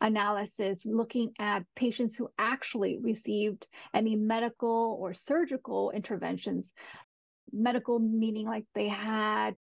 analysis, 0.02 0.80
looking 0.86 1.34
at 1.38 1.66
patients 1.76 2.16
who 2.16 2.30
actually 2.40 2.98
received 2.98 3.68
any 3.94 4.16
medical 4.16 4.98
or 5.00 5.14
surgical 5.14 5.92
interventions, 5.92 6.66
medical 7.52 8.00
meaning 8.00 8.48
like 8.48 8.66
they 8.74 8.88
had 8.88 9.56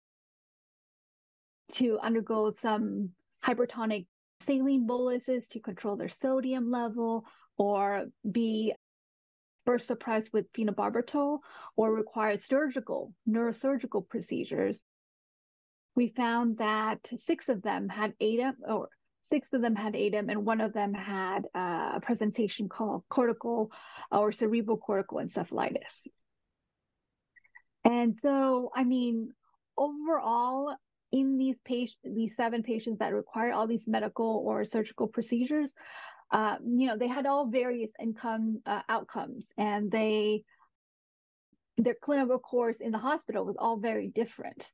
to 1.74 2.00
undergo 2.00 2.54
some 2.62 3.10
hypertonic 3.44 4.06
saline 4.48 4.88
boluses 4.88 5.46
to 5.52 5.60
control 5.60 5.96
their 5.96 6.10
sodium 6.22 6.72
level 6.72 7.26
or 7.58 8.06
be 8.30 8.74
burst 9.66 9.88
suppressed 9.88 10.32
with 10.32 10.52
phenobarbital 10.54 11.40
or 11.76 11.94
required 11.94 12.42
surgical 12.42 13.14
neurosurgical 13.30 14.08
procedures. 14.08 14.82
We 15.96 16.08
found 16.10 16.60
that 16.60 17.00
six 17.26 17.50
of 17.50 17.62
them 17.62 17.90
had 17.90 18.14
ADEM 18.22 18.56
or 18.66 18.90
six 19.24 19.50
of 19.52 19.62
them 19.62 19.76
had 19.76 19.96
ADEM 19.96 20.30
and 20.30 20.46
one 20.46 20.62
of 20.62 20.72
them 20.74 20.94
had 20.94 21.46
uh, 21.54 21.92
a 21.96 22.00
presentation 22.02 22.70
called 22.70 23.04
cortical 23.10 23.72
or 24.10 24.32
cerebral 24.32 24.78
cortical 24.78 25.18
encephalitis. 25.18 26.08
And 27.84 28.18
so 28.22 28.72
i 28.76 28.84
mean 28.84 29.34
overall 29.78 30.76
in 31.20 31.38
these 31.38 31.58
patients, 31.66 31.98
these 32.04 32.36
seven 32.36 32.64
patients 32.64 33.00
that 33.00 33.14
require 33.14 33.54
all 33.54 33.68
these 33.68 33.88
medical 33.88 34.44
or 34.46 34.66
surgical 34.66 35.08
procedures, 35.08 35.72
uh, 36.32 36.58
you 36.66 36.88
know, 36.88 36.98
they 36.98 37.08
had 37.08 37.26
all 37.26 37.48
various 37.48 37.92
income 38.02 38.62
uh, 38.66 38.82
outcomes, 38.90 39.46
and 39.58 39.92
they 39.92 40.44
their 41.78 41.96
clinical 42.02 42.40
course 42.40 42.78
in 42.78 42.92
the 42.92 42.98
hospital 42.98 43.46
was 43.46 43.56
all 43.58 43.78
very 43.78 44.08
different. 44.08 44.66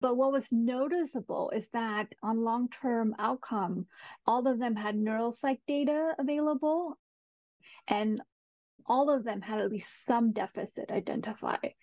But 0.00 0.16
what 0.16 0.30
was 0.30 0.44
noticeable 0.52 1.50
is 1.50 1.64
that 1.72 2.06
on 2.22 2.44
long-term 2.44 3.16
outcome, 3.18 3.86
all 4.24 4.46
of 4.46 4.60
them 4.60 4.76
had 4.76 4.94
neuropsych 4.94 5.58
data 5.66 6.14
available, 6.18 6.96
and 7.88 8.22
all 8.86 9.10
of 9.10 9.24
them 9.24 9.40
had 9.40 9.60
at 9.60 9.70
least 9.70 9.86
some 10.06 10.32
deficit 10.32 10.90
identified. 10.90 11.74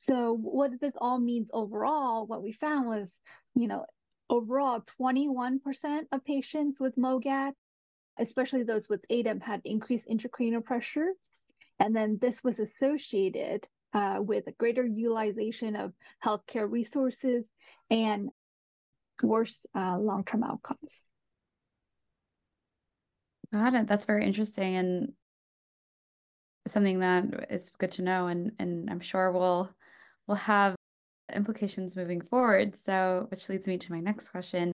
So 0.00 0.32
what 0.32 0.80
this 0.80 0.94
all 0.98 1.20
means 1.20 1.50
overall, 1.52 2.26
what 2.26 2.42
we 2.42 2.52
found 2.52 2.88
was, 2.88 3.06
you 3.54 3.68
know, 3.68 3.84
overall 4.30 4.82
21% 4.98 5.58
of 6.10 6.24
patients 6.24 6.80
with 6.80 6.96
MOGAD, 6.96 7.52
especially 8.18 8.62
those 8.62 8.88
with 8.88 9.04
ADEM, 9.10 9.42
had 9.42 9.60
increased 9.66 10.08
intracranial 10.08 10.64
pressure. 10.64 11.08
And 11.78 11.94
then 11.94 12.18
this 12.18 12.42
was 12.42 12.58
associated 12.58 13.66
uh, 13.92 14.20
with 14.20 14.46
a 14.46 14.52
greater 14.52 14.86
utilization 14.86 15.76
of 15.76 15.92
healthcare 16.24 16.70
resources 16.70 17.44
and 17.90 18.30
worse 19.22 19.58
uh, 19.76 19.98
long-term 19.98 20.44
outcomes. 20.44 21.02
Got 23.52 23.74
it. 23.74 23.86
That's 23.86 24.06
very 24.06 24.24
interesting 24.24 24.76
and 24.76 25.12
something 26.66 27.00
that 27.00 27.48
is 27.50 27.70
good 27.78 27.90
to 27.92 28.02
know, 28.02 28.28
and 28.28 28.52
and 28.58 28.88
I'm 28.88 29.00
sure 29.00 29.32
we'll 29.32 29.70
will 30.30 30.36
have 30.36 30.76
implications 31.34 31.96
moving 31.96 32.20
forward. 32.20 32.76
So, 32.76 33.26
which 33.30 33.48
leads 33.48 33.66
me 33.66 33.78
to 33.78 33.92
my 33.92 33.98
next 33.98 34.28
question. 34.28 34.70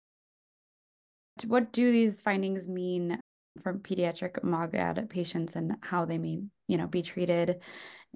What 1.46 1.72
do 1.72 1.92
these 1.92 2.20
findings 2.20 2.68
mean 2.68 3.20
for 3.62 3.74
pediatric 3.74 4.42
MOGAD 4.42 5.08
patients 5.08 5.54
and 5.54 5.76
how 5.80 6.06
they 6.06 6.18
may, 6.18 6.42
you 6.66 6.76
know, 6.76 6.88
be 6.88 7.02
treated 7.02 7.62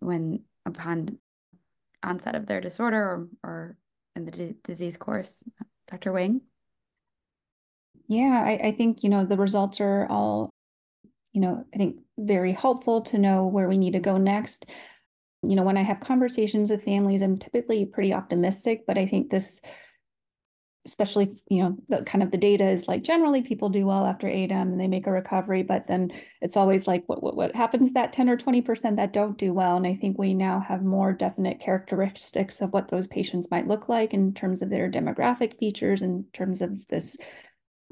when 0.00 0.42
upon 0.66 1.18
onset 2.02 2.34
of 2.34 2.46
their 2.46 2.60
disorder 2.60 2.98
or, 2.98 3.28
or 3.44 3.76
in 4.16 4.24
the 4.24 4.32
d- 4.32 4.54
disease 4.64 4.96
course? 4.96 5.40
Dr. 5.88 6.12
Wang? 6.12 6.40
Yeah, 8.08 8.42
I, 8.44 8.68
I 8.68 8.72
think, 8.72 9.04
you 9.04 9.10
know, 9.10 9.24
the 9.24 9.36
results 9.36 9.80
are 9.80 10.06
all, 10.10 10.50
you 11.32 11.40
know, 11.40 11.64
I 11.72 11.76
think 11.76 12.00
very 12.18 12.52
helpful 12.52 13.02
to 13.02 13.18
know 13.18 13.46
where 13.46 13.68
we 13.68 13.78
need 13.78 13.92
to 13.92 14.00
go 14.00 14.16
next 14.16 14.66
you 15.42 15.56
know, 15.56 15.62
when 15.62 15.76
I 15.76 15.82
have 15.82 16.00
conversations 16.00 16.70
with 16.70 16.84
families, 16.84 17.22
I'm 17.22 17.38
typically 17.38 17.86
pretty 17.86 18.12
optimistic, 18.12 18.84
but 18.86 18.98
I 18.98 19.06
think 19.06 19.30
this 19.30 19.60
especially 20.88 21.38
you 21.50 21.62
know 21.62 21.76
the 21.90 22.02
kind 22.04 22.22
of 22.22 22.30
the 22.30 22.38
data 22.38 22.66
is 22.66 22.88
like 22.88 23.02
generally 23.02 23.42
people 23.42 23.68
do 23.68 23.84
well 23.86 24.06
after 24.06 24.26
ADEM 24.26 24.72
and 24.72 24.80
they 24.80 24.88
make 24.88 25.06
a 25.06 25.12
recovery 25.12 25.62
but 25.62 25.86
then 25.86 26.10
it's 26.40 26.56
always 26.56 26.86
like 26.86 27.04
what 27.06 27.22
what, 27.22 27.36
what 27.36 27.54
happens 27.54 27.92
that 27.92 28.12
10 28.12 28.28
or 28.30 28.38
20 28.38 28.62
percent 28.62 28.96
that 28.96 29.12
don't 29.12 29.36
do 29.36 29.52
well? 29.52 29.76
And 29.76 29.86
i 29.86 29.94
think 29.94 30.18
we 30.18 30.32
now 30.32 30.60
have 30.60 30.82
more 30.82 31.12
definite 31.12 31.60
characteristics 31.60 32.62
of 32.62 32.72
what 32.72 32.88
those 32.88 33.06
patients 33.06 33.48
might 33.50 33.68
look 33.68 33.88
like 33.88 34.14
in 34.14 34.32
terms 34.32 34.62
of 34.62 34.70
their 34.70 34.90
demographic 34.90 35.58
features 35.58 36.00
in 36.00 36.24
terms 36.32 36.62
of 36.62 36.86
this 36.88 37.18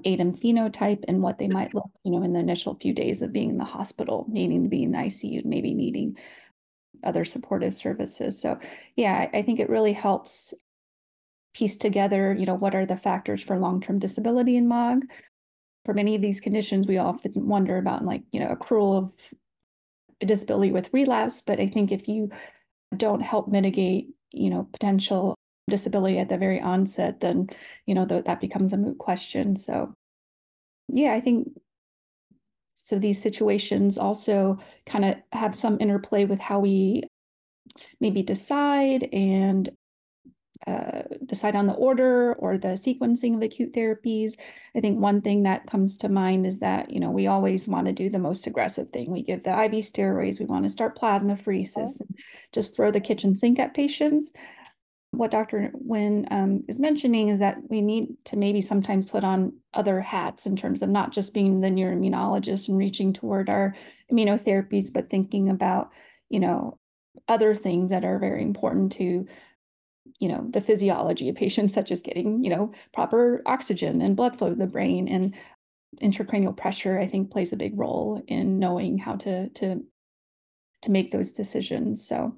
ADEM 0.04 0.40
phenotype 0.40 1.04
and 1.06 1.22
what 1.22 1.38
they 1.38 1.48
might 1.48 1.74
look 1.74 1.90
you 2.02 2.12
know 2.12 2.22
in 2.22 2.32
the 2.32 2.40
initial 2.40 2.76
few 2.76 2.94
days 2.94 3.20
of 3.20 3.32
being 3.32 3.50
in 3.50 3.58
the 3.58 3.64
hospital 3.64 4.24
needing 4.28 4.62
to 4.62 4.70
be 4.70 4.84
in 4.84 4.92
the 4.92 4.98
icu 4.98 5.44
maybe 5.44 5.74
needing 5.74 6.16
other 7.04 7.24
supportive 7.24 7.74
services 7.74 8.40
so 8.40 8.58
yeah 8.96 9.28
i 9.32 9.42
think 9.42 9.60
it 9.60 9.68
really 9.68 9.92
helps 9.92 10.54
piece 11.56 11.78
together, 11.78 12.34
you 12.34 12.44
know, 12.44 12.54
what 12.54 12.74
are 12.74 12.84
the 12.84 12.98
factors 12.98 13.42
for 13.42 13.58
long-term 13.58 13.98
disability 13.98 14.56
in 14.56 14.68
MOG. 14.68 15.06
For 15.86 15.94
many 15.94 16.14
of 16.14 16.20
these 16.20 16.38
conditions, 16.38 16.86
we 16.86 16.98
often 16.98 17.32
wonder 17.48 17.78
about 17.78 18.04
like, 18.04 18.22
you 18.30 18.40
know, 18.40 18.54
accrual 18.54 18.98
of 18.98 19.12
disability 20.20 20.70
with 20.70 20.92
relapse. 20.92 21.40
But 21.40 21.58
I 21.58 21.66
think 21.66 21.92
if 21.92 22.08
you 22.08 22.30
don't 22.94 23.22
help 23.22 23.48
mitigate, 23.48 24.08
you 24.32 24.50
know, 24.50 24.68
potential 24.70 25.34
disability 25.70 26.18
at 26.18 26.28
the 26.28 26.36
very 26.36 26.60
onset, 26.60 27.20
then, 27.20 27.48
you 27.86 27.94
know, 27.94 28.04
th- 28.04 28.24
that 28.24 28.40
becomes 28.40 28.74
a 28.74 28.76
moot 28.76 28.98
question. 28.98 29.56
So 29.56 29.94
yeah, 30.88 31.14
I 31.14 31.20
think 31.20 31.48
so 32.76 32.98
these 32.98 33.20
situations 33.20 33.96
also 33.96 34.58
kind 34.84 35.04
of 35.04 35.16
have 35.32 35.54
some 35.54 35.78
interplay 35.80 36.26
with 36.26 36.38
how 36.38 36.60
we 36.60 37.02
maybe 38.00 38.22
decide 38.22 39.08
and 39.12 39.70
uh, 40.66 41.02
decide 41.24 41.56
on 41.56 41.66
the 41.66 41.72
order 41.74 42.34
or 42.34 42.58
the 42.58 42.68
sequencing 42.68 43.36
of 43.36 43.42
acute 43.42 43.72
therapies. 43.72 44.34
I 44.74 44.80
think 44.80 45.00
one 45.00 45.20
thing 45.20 45.42
that 45.44 45.66
comes 45.66 45.96
to 45.98 46.08
mind 46.08 46.46
is 46.46 46.58
that, 46.60 46.90
you 46.90 47.00
know, 47.00 47.10
we 47.10 47.26
always 47.26 47.66
want 47.66 47.86
to 47.86 47.92
do 47.92 48.10
the 48.10 48.18
most 48.18 48.46
aggressive 48.46 48.90
thing. 48.90 49.10
We 49.10 49.22
give 49.22 49.42
the 49.42 49.50
IV 49.50 49.72
steroids, 49.72 50.38
we 50.38 50.46
want 50.46 50.64
to 50.64 50.70
start 50.70 50.98
plasmapheresis, 50.98 52.00
and 52.00 52.18
just 52.52 52.76
throw 52.76 52.90
the 52.90 53.00
kitchen 53.00 53.36
sink 53.36 53.58
at 53.58 53.74
patients. 53.74 54.32
What 55.16 55.30
Dr. 55.30 55.72
Nguyen 55.86 56.26
um, 56.30 56.64
is 56.68 56.78
mentioning 56.78 57.28
is 57.28 57.38
that 57.38 57.58
we 57.68 57.80
need 57.80 58.08
to 58.26 58.36
maybe 58.36 58.60
sometimes 58.60 59.06
put 59.06 59.24
on 59.24 59.52
other 59.72 60.00
hats 60.00 60.46
in 60.46 60.56
terms 60.56 60.82
of 60.82 60.90
not 60.90 61.12
just 61.12 61.32
being 61.32 61.60
the 61.60 61.68
neuroimmunologist 61.68 62.68
and 62.68 62.76
reaching 62.76 63.12
toward 63.12 63.48
our 63.48 63.74
immunotherapies, 64.12 64.92
but 64.92 65.08
thinking 65.08 65.48
about, 65.48 65.90
you 66.28 66.40
know, 66.40 66.78
other 67.28 67.54
things 67.54 67.90
that 67.90 68.04
are 68.04 68.18
very 68.18 68.42
important 68.42 68.92
to 68.92 69.26
you 70.20 70.28
know 70.28 70.46
the 70.50 70.60
physiology 70.60 71.28
of 71.28 71.34
patients 71.34 71.74
such 71.74 71.90
as 71.90 72.02
getting 72.02 72.42
you 72.42 72.50
know 72.50 72.72
proper 72.94 73.42
oxygen 73.46 74.00
and 74.00 74.16
blood 74.16 74.36
flow 74.36 74.50
to 74.50 74.54
the 74.54 74.66
brain 74.66 75.08
and 75.08 75.34
intracranial 76.00 76.56
pressure 76.56 76.98
i 76.98 77.06
think 77.06 77.30
plays 77.30 77.52
a 77.52 77.56
big 77.56 77.78
role 77.78 78.22
in 78.28 78.58
knowing 78.58 78.98
how 78.98 79.16
to 79.16 79.48
to 79.50 79.82
to 80.82 80.90
make 80.90 81.10
those 81.10 81.32
decisions 81.32 82.06
so 82.06 82.34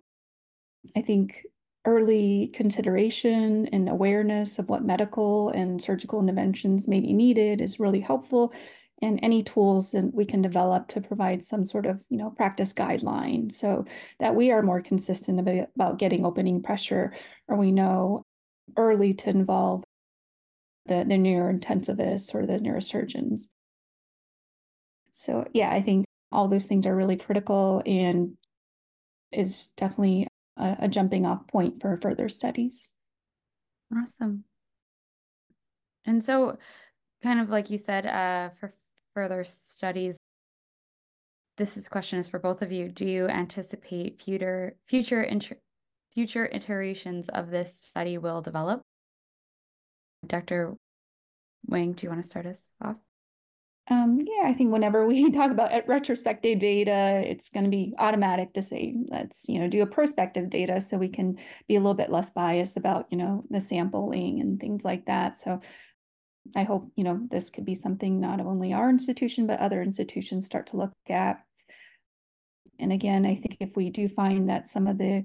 i 0.97 1.03
think 1.03 1.45
early 1.89 2.51
consideration 2.53 3.67
and 3.73 3.89
awareness 3.89 4.59
of 4.59 4.69
what 4.69 4.85
medical 4.85 5.49
and 5.49 5.81
surgical 5.81 6.21
interventions 6.21 6.87
may 6.87 7.01
be 7.01 7.15
needed 7.15 7.63
is 7.63 7.81
really 7.81 7.99
helpful 8.01 8.53
and 9.01 9.19
any 9.23 9.43
tools 9.43 9.93
that 9.93 10.13
we 10.13 10.27
can 10.27 10.43
develop 10.43 10.89
to 10.89 11.01
provide 11.01 11.43
some 11.43 11.65
sort 11.65 11.87
of 11.87 12.05
you 12.11 12.19
know 12.19 12.29
practice 12.29 12.75
guideline 12.75 13.51
so 13.51 13.87
that 14.21 14.35
we 14.35 14.51
are 14.51 14.61
more 14.61 14.83
consistent 14.83 15.41
about, 15.41 15.99
getting 15.99 16.27
opening 16.27 16.63
pressure 16.63 17.15
or 17.49 17.57
we 17.57 17.73
know 17.73 18.23
early 18.77 19.15
to 19.15 19.31
involve 19.31 19.83
the, 20.85 21.07
the 21.09 21.15
neurointensivists 21.15 22.35
or 22.35 22.45
the 22.45 22.59
neurosurgeons. 22.59 23.45
So 25.13 25.47
yeah 25.55 25.73
i 25.73 25.81
think 25.81 26.05
all 26.31 26.49
those 26.49 26.67
things 26.67 26.87
are 26.87 26.95
really 26.95 27.17
critical 27.17 27.83
and 27.87 28.37
is 29.33 29.69
definitely 29.79 30.27
a, 30.59 30.77
a 30.81 30.89
jumping 30.89 31.25
off 31.25 31.47
point 31.47 31.81
for 31.81 31.99
further 32.03 32.29
studies 32.29 32.91
awesome 33.93 34.45
and 36.05 36.25
so 36.25 36.57
kind 37.23 37.41
of 37.41 37.51
like 37.51 37.71
you 37.71 37.79
said 37.79 38.07
uh, 38.07 38.51
for 38.59 38.75
further 39.15 39.45
studies. 39.45 40.17
This 41.57 41.77
is, 41.77 41.89
question 41.89 42.19
is 42.19 42.29
for 42.29 42.39
both 42.39 42.63
of 42.63 42.71
you. 42.71 42.89
Do 42.89 43.05
you 43.05 43.27
anticipate 43.29 44.23
future 44.23 44.77
future 44.87 45.23
inter, 45.23 45.57
future 46.15 46.47
iterations 46.47 47.29
of 47.29 47.51
this 47.51 47.81
study 47.81 48.17
will 48.17 48.41
develop? 48.41 48.83
Dr. 50.27 50.77
Wang, 51.67 51.93
do 51.93 52.07
you 52.07 52.11
want 52.11 52.23
to 52.23 52.29
start 52.29 52.47
us 52.47 52.61
off? 52.83 52.97
Um, 53.91 54.21
yeah, 54.27 54.47
I 54.47 54.53
think 54.53 54.73
whenever 54.73 55.07
we 55.07 55.31
talk 55.33 55.51
about 55.51 55.87
retrospective 55.87 56.59
data, 56.59 57.23
it's 57.25 57.49
going 57.49 57.65
to 57.65 57.71
be 57.71 57.95
automatic 57.99 58.53
to 58.55 58.63
say 58.63 58.95
let's 59.09 59.49
you 59.49 59.59
know 59.59 59.69
do 59.69 59.83
a 59.83 59.87
prospective 59.87 60.51
data 60.51 60.81
so 60.81 60.99
we 60.99 61.09
can 61.09 61.39
be 61.69 61.77
a 61.77 61.81
little 61.81 61.95
bit 61.95 62.11
less 62.11 62.31
biased 62.31 62.77
about 62.77 63.07
you 63.11 63.17
know 63.17 63.45
the 63.51 63.61
sampling 63.61 64.41
and 64.41 64.61
things 64.61 64.85
like 64.85 65.07
that. 65.07 65.37
So 65.37 65.61
I 66.57 66.65
hope, 66.65 66.91
you 66.97 67.05
know, 67.05 67.21
this 67.31 67.51
could 67.51 67.65
be 67.65 67.75
something 67.75 68.21
not 68.21 68.41
only 68.41 68.73
our 68.73 68.89
institution, 68.89 69.47
but 69.47 69.61
other 69.61 69.83
institutions 69.83 70.47
start 70.47 70.69
to 70.69 70.77
look 70.77 70.93
at. 71.09 71.43
And 72.79 72.93
again, 72.93 73.27
I 73.27 73.35
think 73.35 73.59
if 73.61 73.77
we 73.77 73.91
do 73.91 74.09
find 74.09 74.49
that 74.49 74.69
some 74.69 74.87
of 74.87 74.99
the 74.99 75.25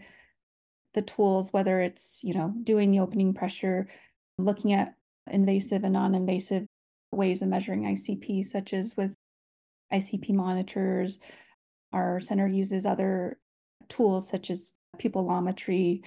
the 0.94 1.02
tools, 1.02 1.52
whether 1.52 1.82
it's, 1.82 2.20
you 2.24 2.36
know, 2.36 2.54
doing 2.64 2.92
the 2.92 3.00
opening 3.00 3.34
pressure, 3.34 3.88
looking 4.38 4.74
at 4.74 4.94
invasive 5.32 5.84
and 5.84 5.94
non-invasive 5.94 6.68
ways 7.16 7.42
of 7.42 7.50
measuring 7.50 7.84
ICP, 7.84 8.46
such 8.46 8.74
as 8.74 8.96
with 8.98 9.16
ICP 9.94 10.34
monitors, 10.34 11.20
our 11.92 12.20
center 12.20 12.48
uses 12.48 12.86
other 12.86 13.40
tools 13.90 14.28
such 14.28 14.50
as 14.50 14.74
pupillometry. 14.98 16.04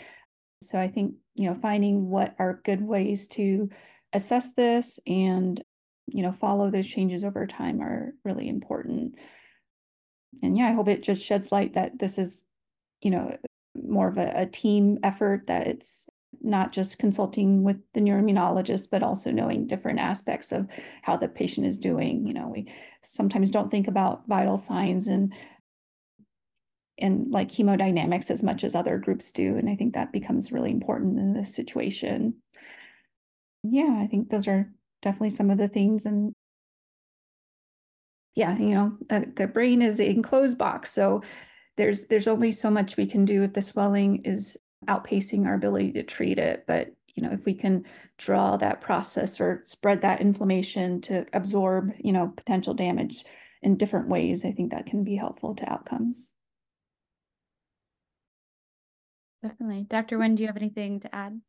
So 0.63 0.79
I 0.79 0.89
think, 0.89 1.15
you 1.35 1.49
know, 1.49 1.57
finding 1.61 2.09
what 2.09 2.35
are 2.39 2.61
good 2.65 2.81
ways 2.81 3.29
to 3.29 3.71
assess 4.13 4.53
this 4.55 4.99
and 5.07 5.63
you 6.07 6.23
know 6.23 6.33
follow 6.33 6.71
those 6.71 6.87
changes 6.87 7.25
over 7.25 7.47
time 7.47 7.81
are 7.81 8.15
really 8.25 8.49
important 8.49 9.15
and 10.43 10.57
yeah 10.57 10.69
i 10.69 10.73
hope 10.73 10.89
it 10.89 11.03
just 11.03 11.25
sheds 11.25 11.53
light 11.53 11.75
that 11.75 11.99
this 11.99 12.19
is 12.19 12.45
you 13.03 13.11
know 13.11 13.37
more 13.75 14.09
of 14.09 14.17
a, 14.17 14.33
a 14.35 14.47
team 14.47 14.99
effort 15.03 15.47
that 15.49 15.67
it's 15.67 16.07
not 16.43 16.73
just 16.73 16.99
consulting 16.99 17.65
with 17.65 17.77
the 17.95 18.01
neuroimmunologist 18.01 18.89
but 18.91 19.03
also 19.03 19.31
knowing 19.31 19.67
different 19.67 19.99
aspects 19.99 20.53
of 20.53 20.69
how 21.03 21.17
the 21.17 21.29
patient 21.29 21.67
is 21.67 21.79
doing 21.79 22.27
you 22.27 22.35
know 22.35 22.49
we 22.49 22.71
sometimes 23.03 23.51
don't 23.51 23.71
think 23.71 23.89
about 23.89 24.27
vital 24.27 24.57
signs 24.57 25.09
and 25.09 25.33
and 26.99 27.31
like 27.31 27.51
hemodynamics 27.51 28.31
as 28.31 28.43
much 28.43 28.65
as 28.65 28.75
other 28.75 28.99
groups 28.99 29.31
do 29.33 29.57
and 29.57 29.69
i 29.69 29.77
think 29.77 29.95
that 29.95 30.13
becomes 30.13 30.53
really 30.53 30.71
important 30.71 31.19
in 31.19 31.35
this 31.35 31.55
situation 31.55 32.35
yeah, 33.71 33.99
I 34.01 34.07
think 34.07 34.31
those 34.31 34.49
are 34.49 34.71
definitely 35.03 35.31
some 35.31 35.51
of 35.51 35.59
the 35.59 35.69
things. 35.69 36.07
And 36.07 36.33
yeah, 38.35 38.57
you 38.57 38.75
know, 38.75 38.97
the, 39.09 39.33
the 39.35 39.47
brain 39.47 39.83
is 39.83 40.01
an 40.01 40.07
enclosed 40.07 40.59
box. 40.59 40.93
So 40.93 41.23
there's 41.77 42.07
there's 42.07 42.29
only 42.29 42.53
so 42.53 42.71
much 42.71 42.97
we 42.97 43.07
can 43.07 43.25
do 43.25 43.43
if 43.43 43.53
the 43.53 43.63
swelling 43.63 44.25
is 44.25 44.57
outpacing 44.87 45.47
our 45.47 45.55
ability 45.55 45.93
to 45.93 46.03
treat 46.03 46.39
it. 46.39 46.65
But 46.67 46.93
you 47.15 47.23
know, 47.23 47.33
if 47.33 47.45
we 47.47 47.55
can 47.55 47.85
draw 48.19 48.57
that 48.59 48.81
process 48.81 49.41
or 49.41 49.63
spread 49.65 50.03
that 50.03 50.21
inflammation 50.21 51.01
to 51.03 51.25
absorb, 51.33 51.93
you 51.99 52.13
know, 52.13 52.29
potential 52.37 52.75
damage 52.75 53.25
in 53.63 53.77
different 53.77 54.09
ways, 54.09 54.45
I 54.45 54.53
think 54.53 54.71
that 54.71 54.87
can 54.87 55.03
be 55.03 55.17
helpful 55.17 55.55
to 55.55 55.73
outcomes. 55.73 56.35
Definitely. 59.43 59.87
Dr. 59.89 60.19
Nguyen, 60.19 60.37
do 60.37 60.43
you 60.43 60.47
have 60.49 60.57
anything 60.57 61.01
to 61.01 61.15
add? 61.15 61.41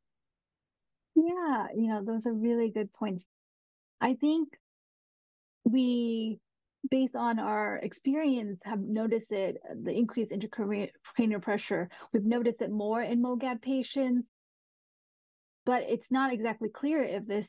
Yeah, 1.15 1.67
you 1.75 1.87
know, 1.87 2.03
those 2.05 2.25
are 2.27 2.33
really 2.33 2.69
good 2.69 2.93
points. 2.93 3.25
I 3.99 4.13
think 4.13 4.49
we, 5.63 6.39
based 6.89 7.15
on 7.15 7.39
our 7.39 7.77
experience, 7.77 8.59
have 8.63 8.79
noticed 8.79 9.31
it, 9.31 9.57
the 9.83 9.91
increased 9.91 10.31
intracranial 10.31 11.41
pressure. 11.41 11.89
We've 12.13 12.25
noticed 12.25 12.61
it 12.61 12.71
more 12.71 13.01
in 13.01 13.21
MOGAD 13.21 13.61
patients, 13.61 14.27
but 15.65 15.83
it's 15.83 16.09
not 16.09 16.33
exactly 16.33 16.69
clear 16.69 17.03
if 17.03 17.25
this 17.25 17.47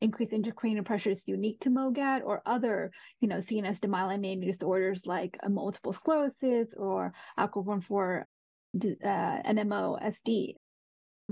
increased 0.00 0.32
intracranial 0.32 0.84
pressure 0.84 1.10
is 1.10 1.22
unique 1.26 1.60
to 1.60 1.70
MOGAD 1.70 2.22
or 2.24 2.42
other, 2.46 2.90
you 3.20 3.28
know, 3.28 3.38
CNS 3.38 3.80
demyelinating 3.80 4.44
disorders 4.44 5.00
like 5.04 5.36
multiple 5.48 5.92
sclerosis 5.92 6.72
or 6.76 7.12
aquaporin 7.38 7.84
4 7.84 8.26
uh, 8.76 9.08
NMO 9.08 10.00
SD. 10.02 10.54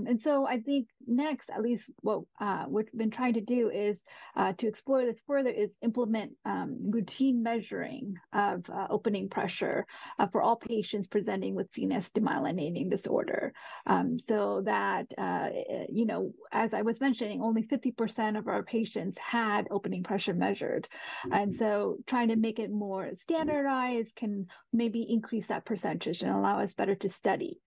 And 0.07 0.21
so 0.21 0.45
I 0.45 0.59
think 0.59 0.87
next, 1.07 1.49
at 1.49 1.61
least 1.61 1.89
what 2.01 2.21
uh, 2.39 2.65
we've 2.67 2.91
been 2.95 3.11
trying 3.11 3.33
to 3.33 3.41
do 3.41 3.69
is 3.69 3.97
uh, 4.35 4.53
to 4.53 4.67
explore 4.67 5.05
this 5.05 5.21
further 5.27 5.49
is 5.49 5.69
implement 5.81 6.33
um, 6.45 6.77
routine 6.91 7.43
measuring 7.43 8.15
of 8.33 8.63
uh, 8.69 8.87
opening 8.89 9.29
pressure 9.29 9.85
uh, 10.17 10.27
for 10.27 10.41
all 10.41 10.55
patients 10.55 11.07
presenting 11.07 11.55
with 11.55 11.71
CNS 11.73 12.05
demyelinating 12.15 12.89
disorder. 12.89 13.53
Um, 13.85 14.19
so 14.19 14.61
that, 14.65 15.07
uh, 15.17 15.49
you 15.89 16.05
know, 16.05 16.33
as 16.51 16.73
I 16.73 16.81
was 16.81 16.99
mentioning, 16.99 17.41
only 17.41 17.63
50% 17.63 18.37
of 18.37 18.47
our 18.47 18.63
patients 18.63 19.17
had 19.19 19.67
opening 19.71 20.03
pressure 20.03 20.33
measured. 20.33 20.87
And 21.31 21.55
so 21.57 21.97
trying 22.07 22.29
to 22.29 22.35
make 22.35 22.59
it 22.59 22.71
more 22.71 23.11
standardized 23.21 24.15
can 24.15 24.47
maybe 24.73 25.05
increase 25.09 25.47
that 25.47 25.65
percentage 25.65 26.21
and 26.21 26.31
allow 26.31 26.59
us 26.59 26.73
better 26.73 26.95
to 26.95 27.09
study 27.11 27.61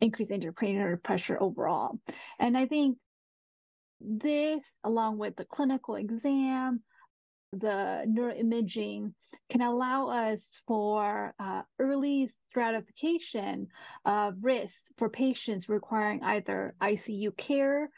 increase 0.00 0.28
intracranial 0.28 1.02
pressure 1.02 1.36
overall. 1.40 1.98
And 2.38 2.56
I 2.56 2.66
think 2.66 2.98
this, 4.00 4.60
along 4.84 5.18
with 5.18 5.36
the 5.36 5.44
clinical 5.44 5.96
exam, 5.96 6.82
the 7.52 8.04
neuroimaging, 8.06 9.12
can 9.48 9.62
allow 9.62 10.08
us 10.08 10.40
for 10.66 11.34
uh, 11.38 11.62
early 11.78 12.30
stratification 12.50 13.68
of 14.04 14.34
risks 14.42 14.74
for 14.98 15.08
patients 15.08 15.68
requiring 15.68 16.22
either 16.22 16.74
ICU 16.82 17.36
care 17.36 17.88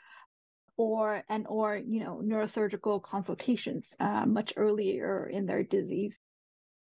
or 0.76 1.22
and 1.28 1.46
or 1.48 1.76
you 1.76 2.00
know 2.00 2.22
neurosurgical 2.24 3.02
consultations 3.02 3.84
uh, 3.98 4.24
much 4.24 4.52
earlier 4.56 5.28
in 5.28 5.46
their 5.46 5.62
disease 5.62 6.16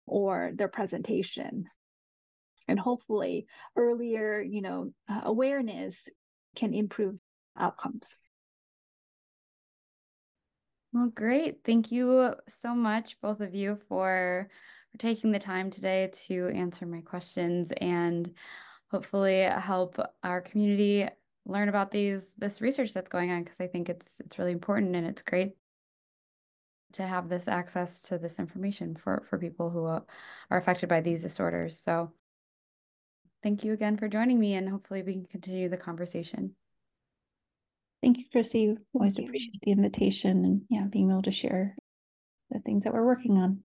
or 0.06 0.52
their 0.56 0.68
presentation 0.68 1.66
and 2.70 2.80
hopefully 2.80 3.46
earlier 3.76 4.42
you 4.42 4.62
know 4.62 4.92
uh, 5.10 5.22
awareness 5.24 5.96
can 6.56 6.74
improve 6.74 7.16
outcomes 7.58 8.04
well 10.94 11.12
great 11.14 11.64
thank 11.66 11.92
you 11.92 12.34
so 12.48 12.74
much 12.74 13.20
both 13.22 13.42
of 13.42 13.54
you 13.54 13.78
for 13.88 14.50
for 14.92 14.98
taking 14.98 15.32
the 15.32 15.40
time 15.40 15.70
today 15.70 16.10
to 16.28 16.48
answer 16.50 16.86
my 16.86 17.02
questions 17.02 17.72
and 17.80 18.34
hopefully 18.92 19.42
help 19.42 20.00
our 20.24 20.42
community 20.42 21.08
learn 21.46 21.70
about 21.70 21.92
these 21.92 22.34
this 22.38 22.62
research 22.62 22.94
that's 22.94 23.10
going 23.10 23.32
on 23.32 23.44
because 23.44 23.60
I 23.60 23.68
think 23.68 23.90
it's 23.90 24.08
it's 24.20 24.38
really 24.38 24.52
important 24.52 24.96
and 24.96 25.08
it's 25.08 25.22
great 25.22 25.54
to 26.94 27.04
have 27.04 27.30
this 27.30 27.48
access 27.48 28.02
to 28.02 28.18
this 28.18 28.40
information 28.40 28.96
for 28.96 29.24
for 29.26 29.38
people 29.38 29.70
who 29.70 29.84
are 29.86 30.06
affected 30.50 30.90
by 30.90 31.02
these 31.02 31.22
disorders. 31.22 31.80
So 31.80 32.12
thank 33.44 33.64
you 33.64 33.74
again 33.74 33.98
for 33.98 34.08
joining 34.08 34.40
me, 34.40 34.56
and 34.56 34.70
hopefully 34.70 35.04
we 35.04 35.14
can 35.14 35.26
continue 35.26 35.70
the 35.70 35.78
conversation. 35.78 36.56
Thank 38.02 38.18
you, 38.18 38.26
Krissy. 38.34 38.78
Always 38.94 39.18
you. 39.18 39.26
appreciate 39.26 39.60
the 39.62 39.72
invitation 39.72 40.46
and 40.46 40.62
yeah, 40.70 40.86
being 40.90 41.12
able 41.12 41.22
to 41.24 41.32
share 41.32 41.76
the 42.50 42.60
things 42.60 42.84
that 42.84 42.94
we're 42.94 43.06
working 43.06 43.38
on. 43.38 43.64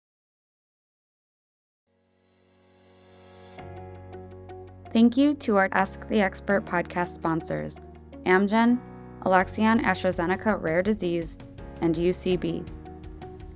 Thank 4.91 5.17
you 5.17 5.33
to 5.35 5.57
our 5.57 5.69
Ask 5.73 6.07
the 6.07 6.21
Expert 6.21 6.65
podcast 6.65 7.15
sponsors 7.15 7.79
Amgen, 8.25 8.79
Alexion 9.23 9.83
AstraZeneca 9.83 10.61
Rare 10.61 10.81
Disease, 10.81 11.37
and 11.81 11.95
UCB. 11.95 12.65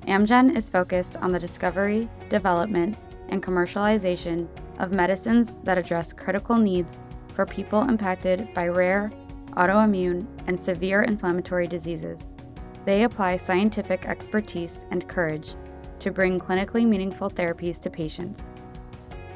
Amgen 0.01 0.55
is 0.55 0.69
focused 0.69 1.17
on 1.17 1.31
the 1.31 1.39
discovery, 1.39 2.09
development, 2.29 2.97
and 3.29 3.43
commercialization 3.43 4.47
of 4.79 4.93
medicines 4.93 5.57
that 5.63 5.77
address 5.77 6.13
critical 6.13 6.57
needs 6.57 6.99
for 7.35 7.45
people 7.45 7.83
impacted 7.83 8.53
by 8.53 8.67
rare, 8.67 9.11
autoimmune, 9.51 10.25
and 10.47 10.59
severe 10.59 11.03
inflammatory 11.03 11.67
diseases. 11.67 12.33
They 12.85 13.03
apply 13.03 13.37
scientific 13.37 14.05
expertise 14.07 14.85
and 14.91 15.07
courage 15.07 15.55
to 15.99 16.11
bring 16.11 16.39
clinically 16.39 16.87
meaningful 16.87 17.29
therapies 17.29 17.79
to 17.81 17.89
patients. 17.89 18.47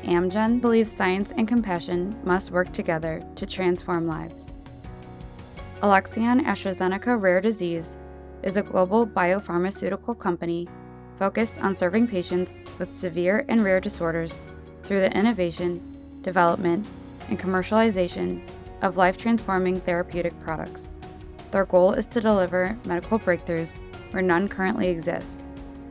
Amgen 0.03 0.60
believes 0.60 0.91
science 0.91 1.32
and 1.38 1.47
compassion 1.47 2.19
must 2.23 2.51
work 2.51 2.71
together 2.73 3.23
to 3.36 3.45
transform 3.45 4.08
lives. 4.08 4.47
Alexion 5.82 6.45
AstraZeneca 6.45 7.21
Rare 7.21 7.41
Disease 7.41 7.95
is 8.43 8.58
a 8.58 8.62
global 8.62 9.06
biopharmaceutical 9.06 10.17
company 10.17 10.67
focused 11.17 11.60
on 11.60 11.75
serving 11.75 12.08
patients 12.08 12.62
with 12.79 12.95
severe 12.95 13.45
and 13.47 13.63
rare 13.63 13.79
disorders 13.79 14.41
through 14.84 15.00
the 15.00 15.17
innovation, 15.17 15.82
development, 16.22 16.86
and 17.30 17.39
commercialization 17.39 18.41
of 18.82 18.98
life 18.98 19.17
transforming 19.17 19.80
therapeutic 19.82 20.38
products. 20.41 20.89
Their 21.52 21.65
goal 21.65 21.93
is 21.93 22.08
to 22.08 22.22
deliver 22.22 22.78
medical 22.86 23.19
breakthroughs 23.19 23.78
where 24.12 24.22
none 24.22 24.48
currently 24.48 24.88
exist, 24.88 25.39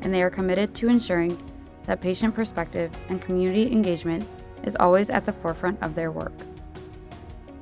and 0.02 0.12
they 0.12 0.22
are 0.22 0.30
committed 0.30 0.74
to 0.74 0.88
ensuring 0.88 1.38
that 1.84 2.00
patient 2.00 2.34
perspective 2.34 2.92
and 3.08 3.20
community 3.20 3.70
engagement 3.72 4.26
is 4.64 4.76
always 4.78 5.10
at 5.10 5.26
the 5.26 5.32
forefront 5.32 5.82
of 5.82 5.94
their 5.94 6.10
work. 6.10 6.32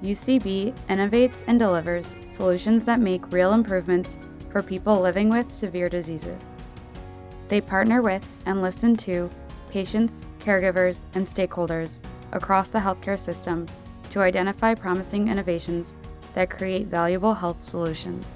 UCB 0.02 0.74
innovates 0.88 1.44
and 1.46 1.58
delivers 1.58 2.16
solutions 2.32 2.84
that 2.86 3.00
make 3.00 3.32
real 3.32 3.52
improvements 3.52 4.18
for 4.50 4.62
people 4.62 5.00
living 5.00 5.28
with 5.28 5.52
severe 5.52 5.88
diseases. 5.88 6.42
They 7.48 7.60
partner 7.60 8.00
with 8.00 8.26
and 8.46 8.62
listen 8.62 8.96
to 8.98 9.30
patients, 9.70 10.26
caregivers, 10.40 11.04
and 11.14 11.26
stakeholders 11.26 12.00
across 12.32 12.70
the 12.70 12.78
healthcare 12.78 13.18
system 13.18 13.66
to 14.10 14.20
identify 14.20 14.74
promising 14.74 15.28
innovations 15.28 15.94
that 16.34 16.50
create 16.50 16.86
valuable 16.86 17.34
health 17.34 17.62
solutions. 17.62 18.26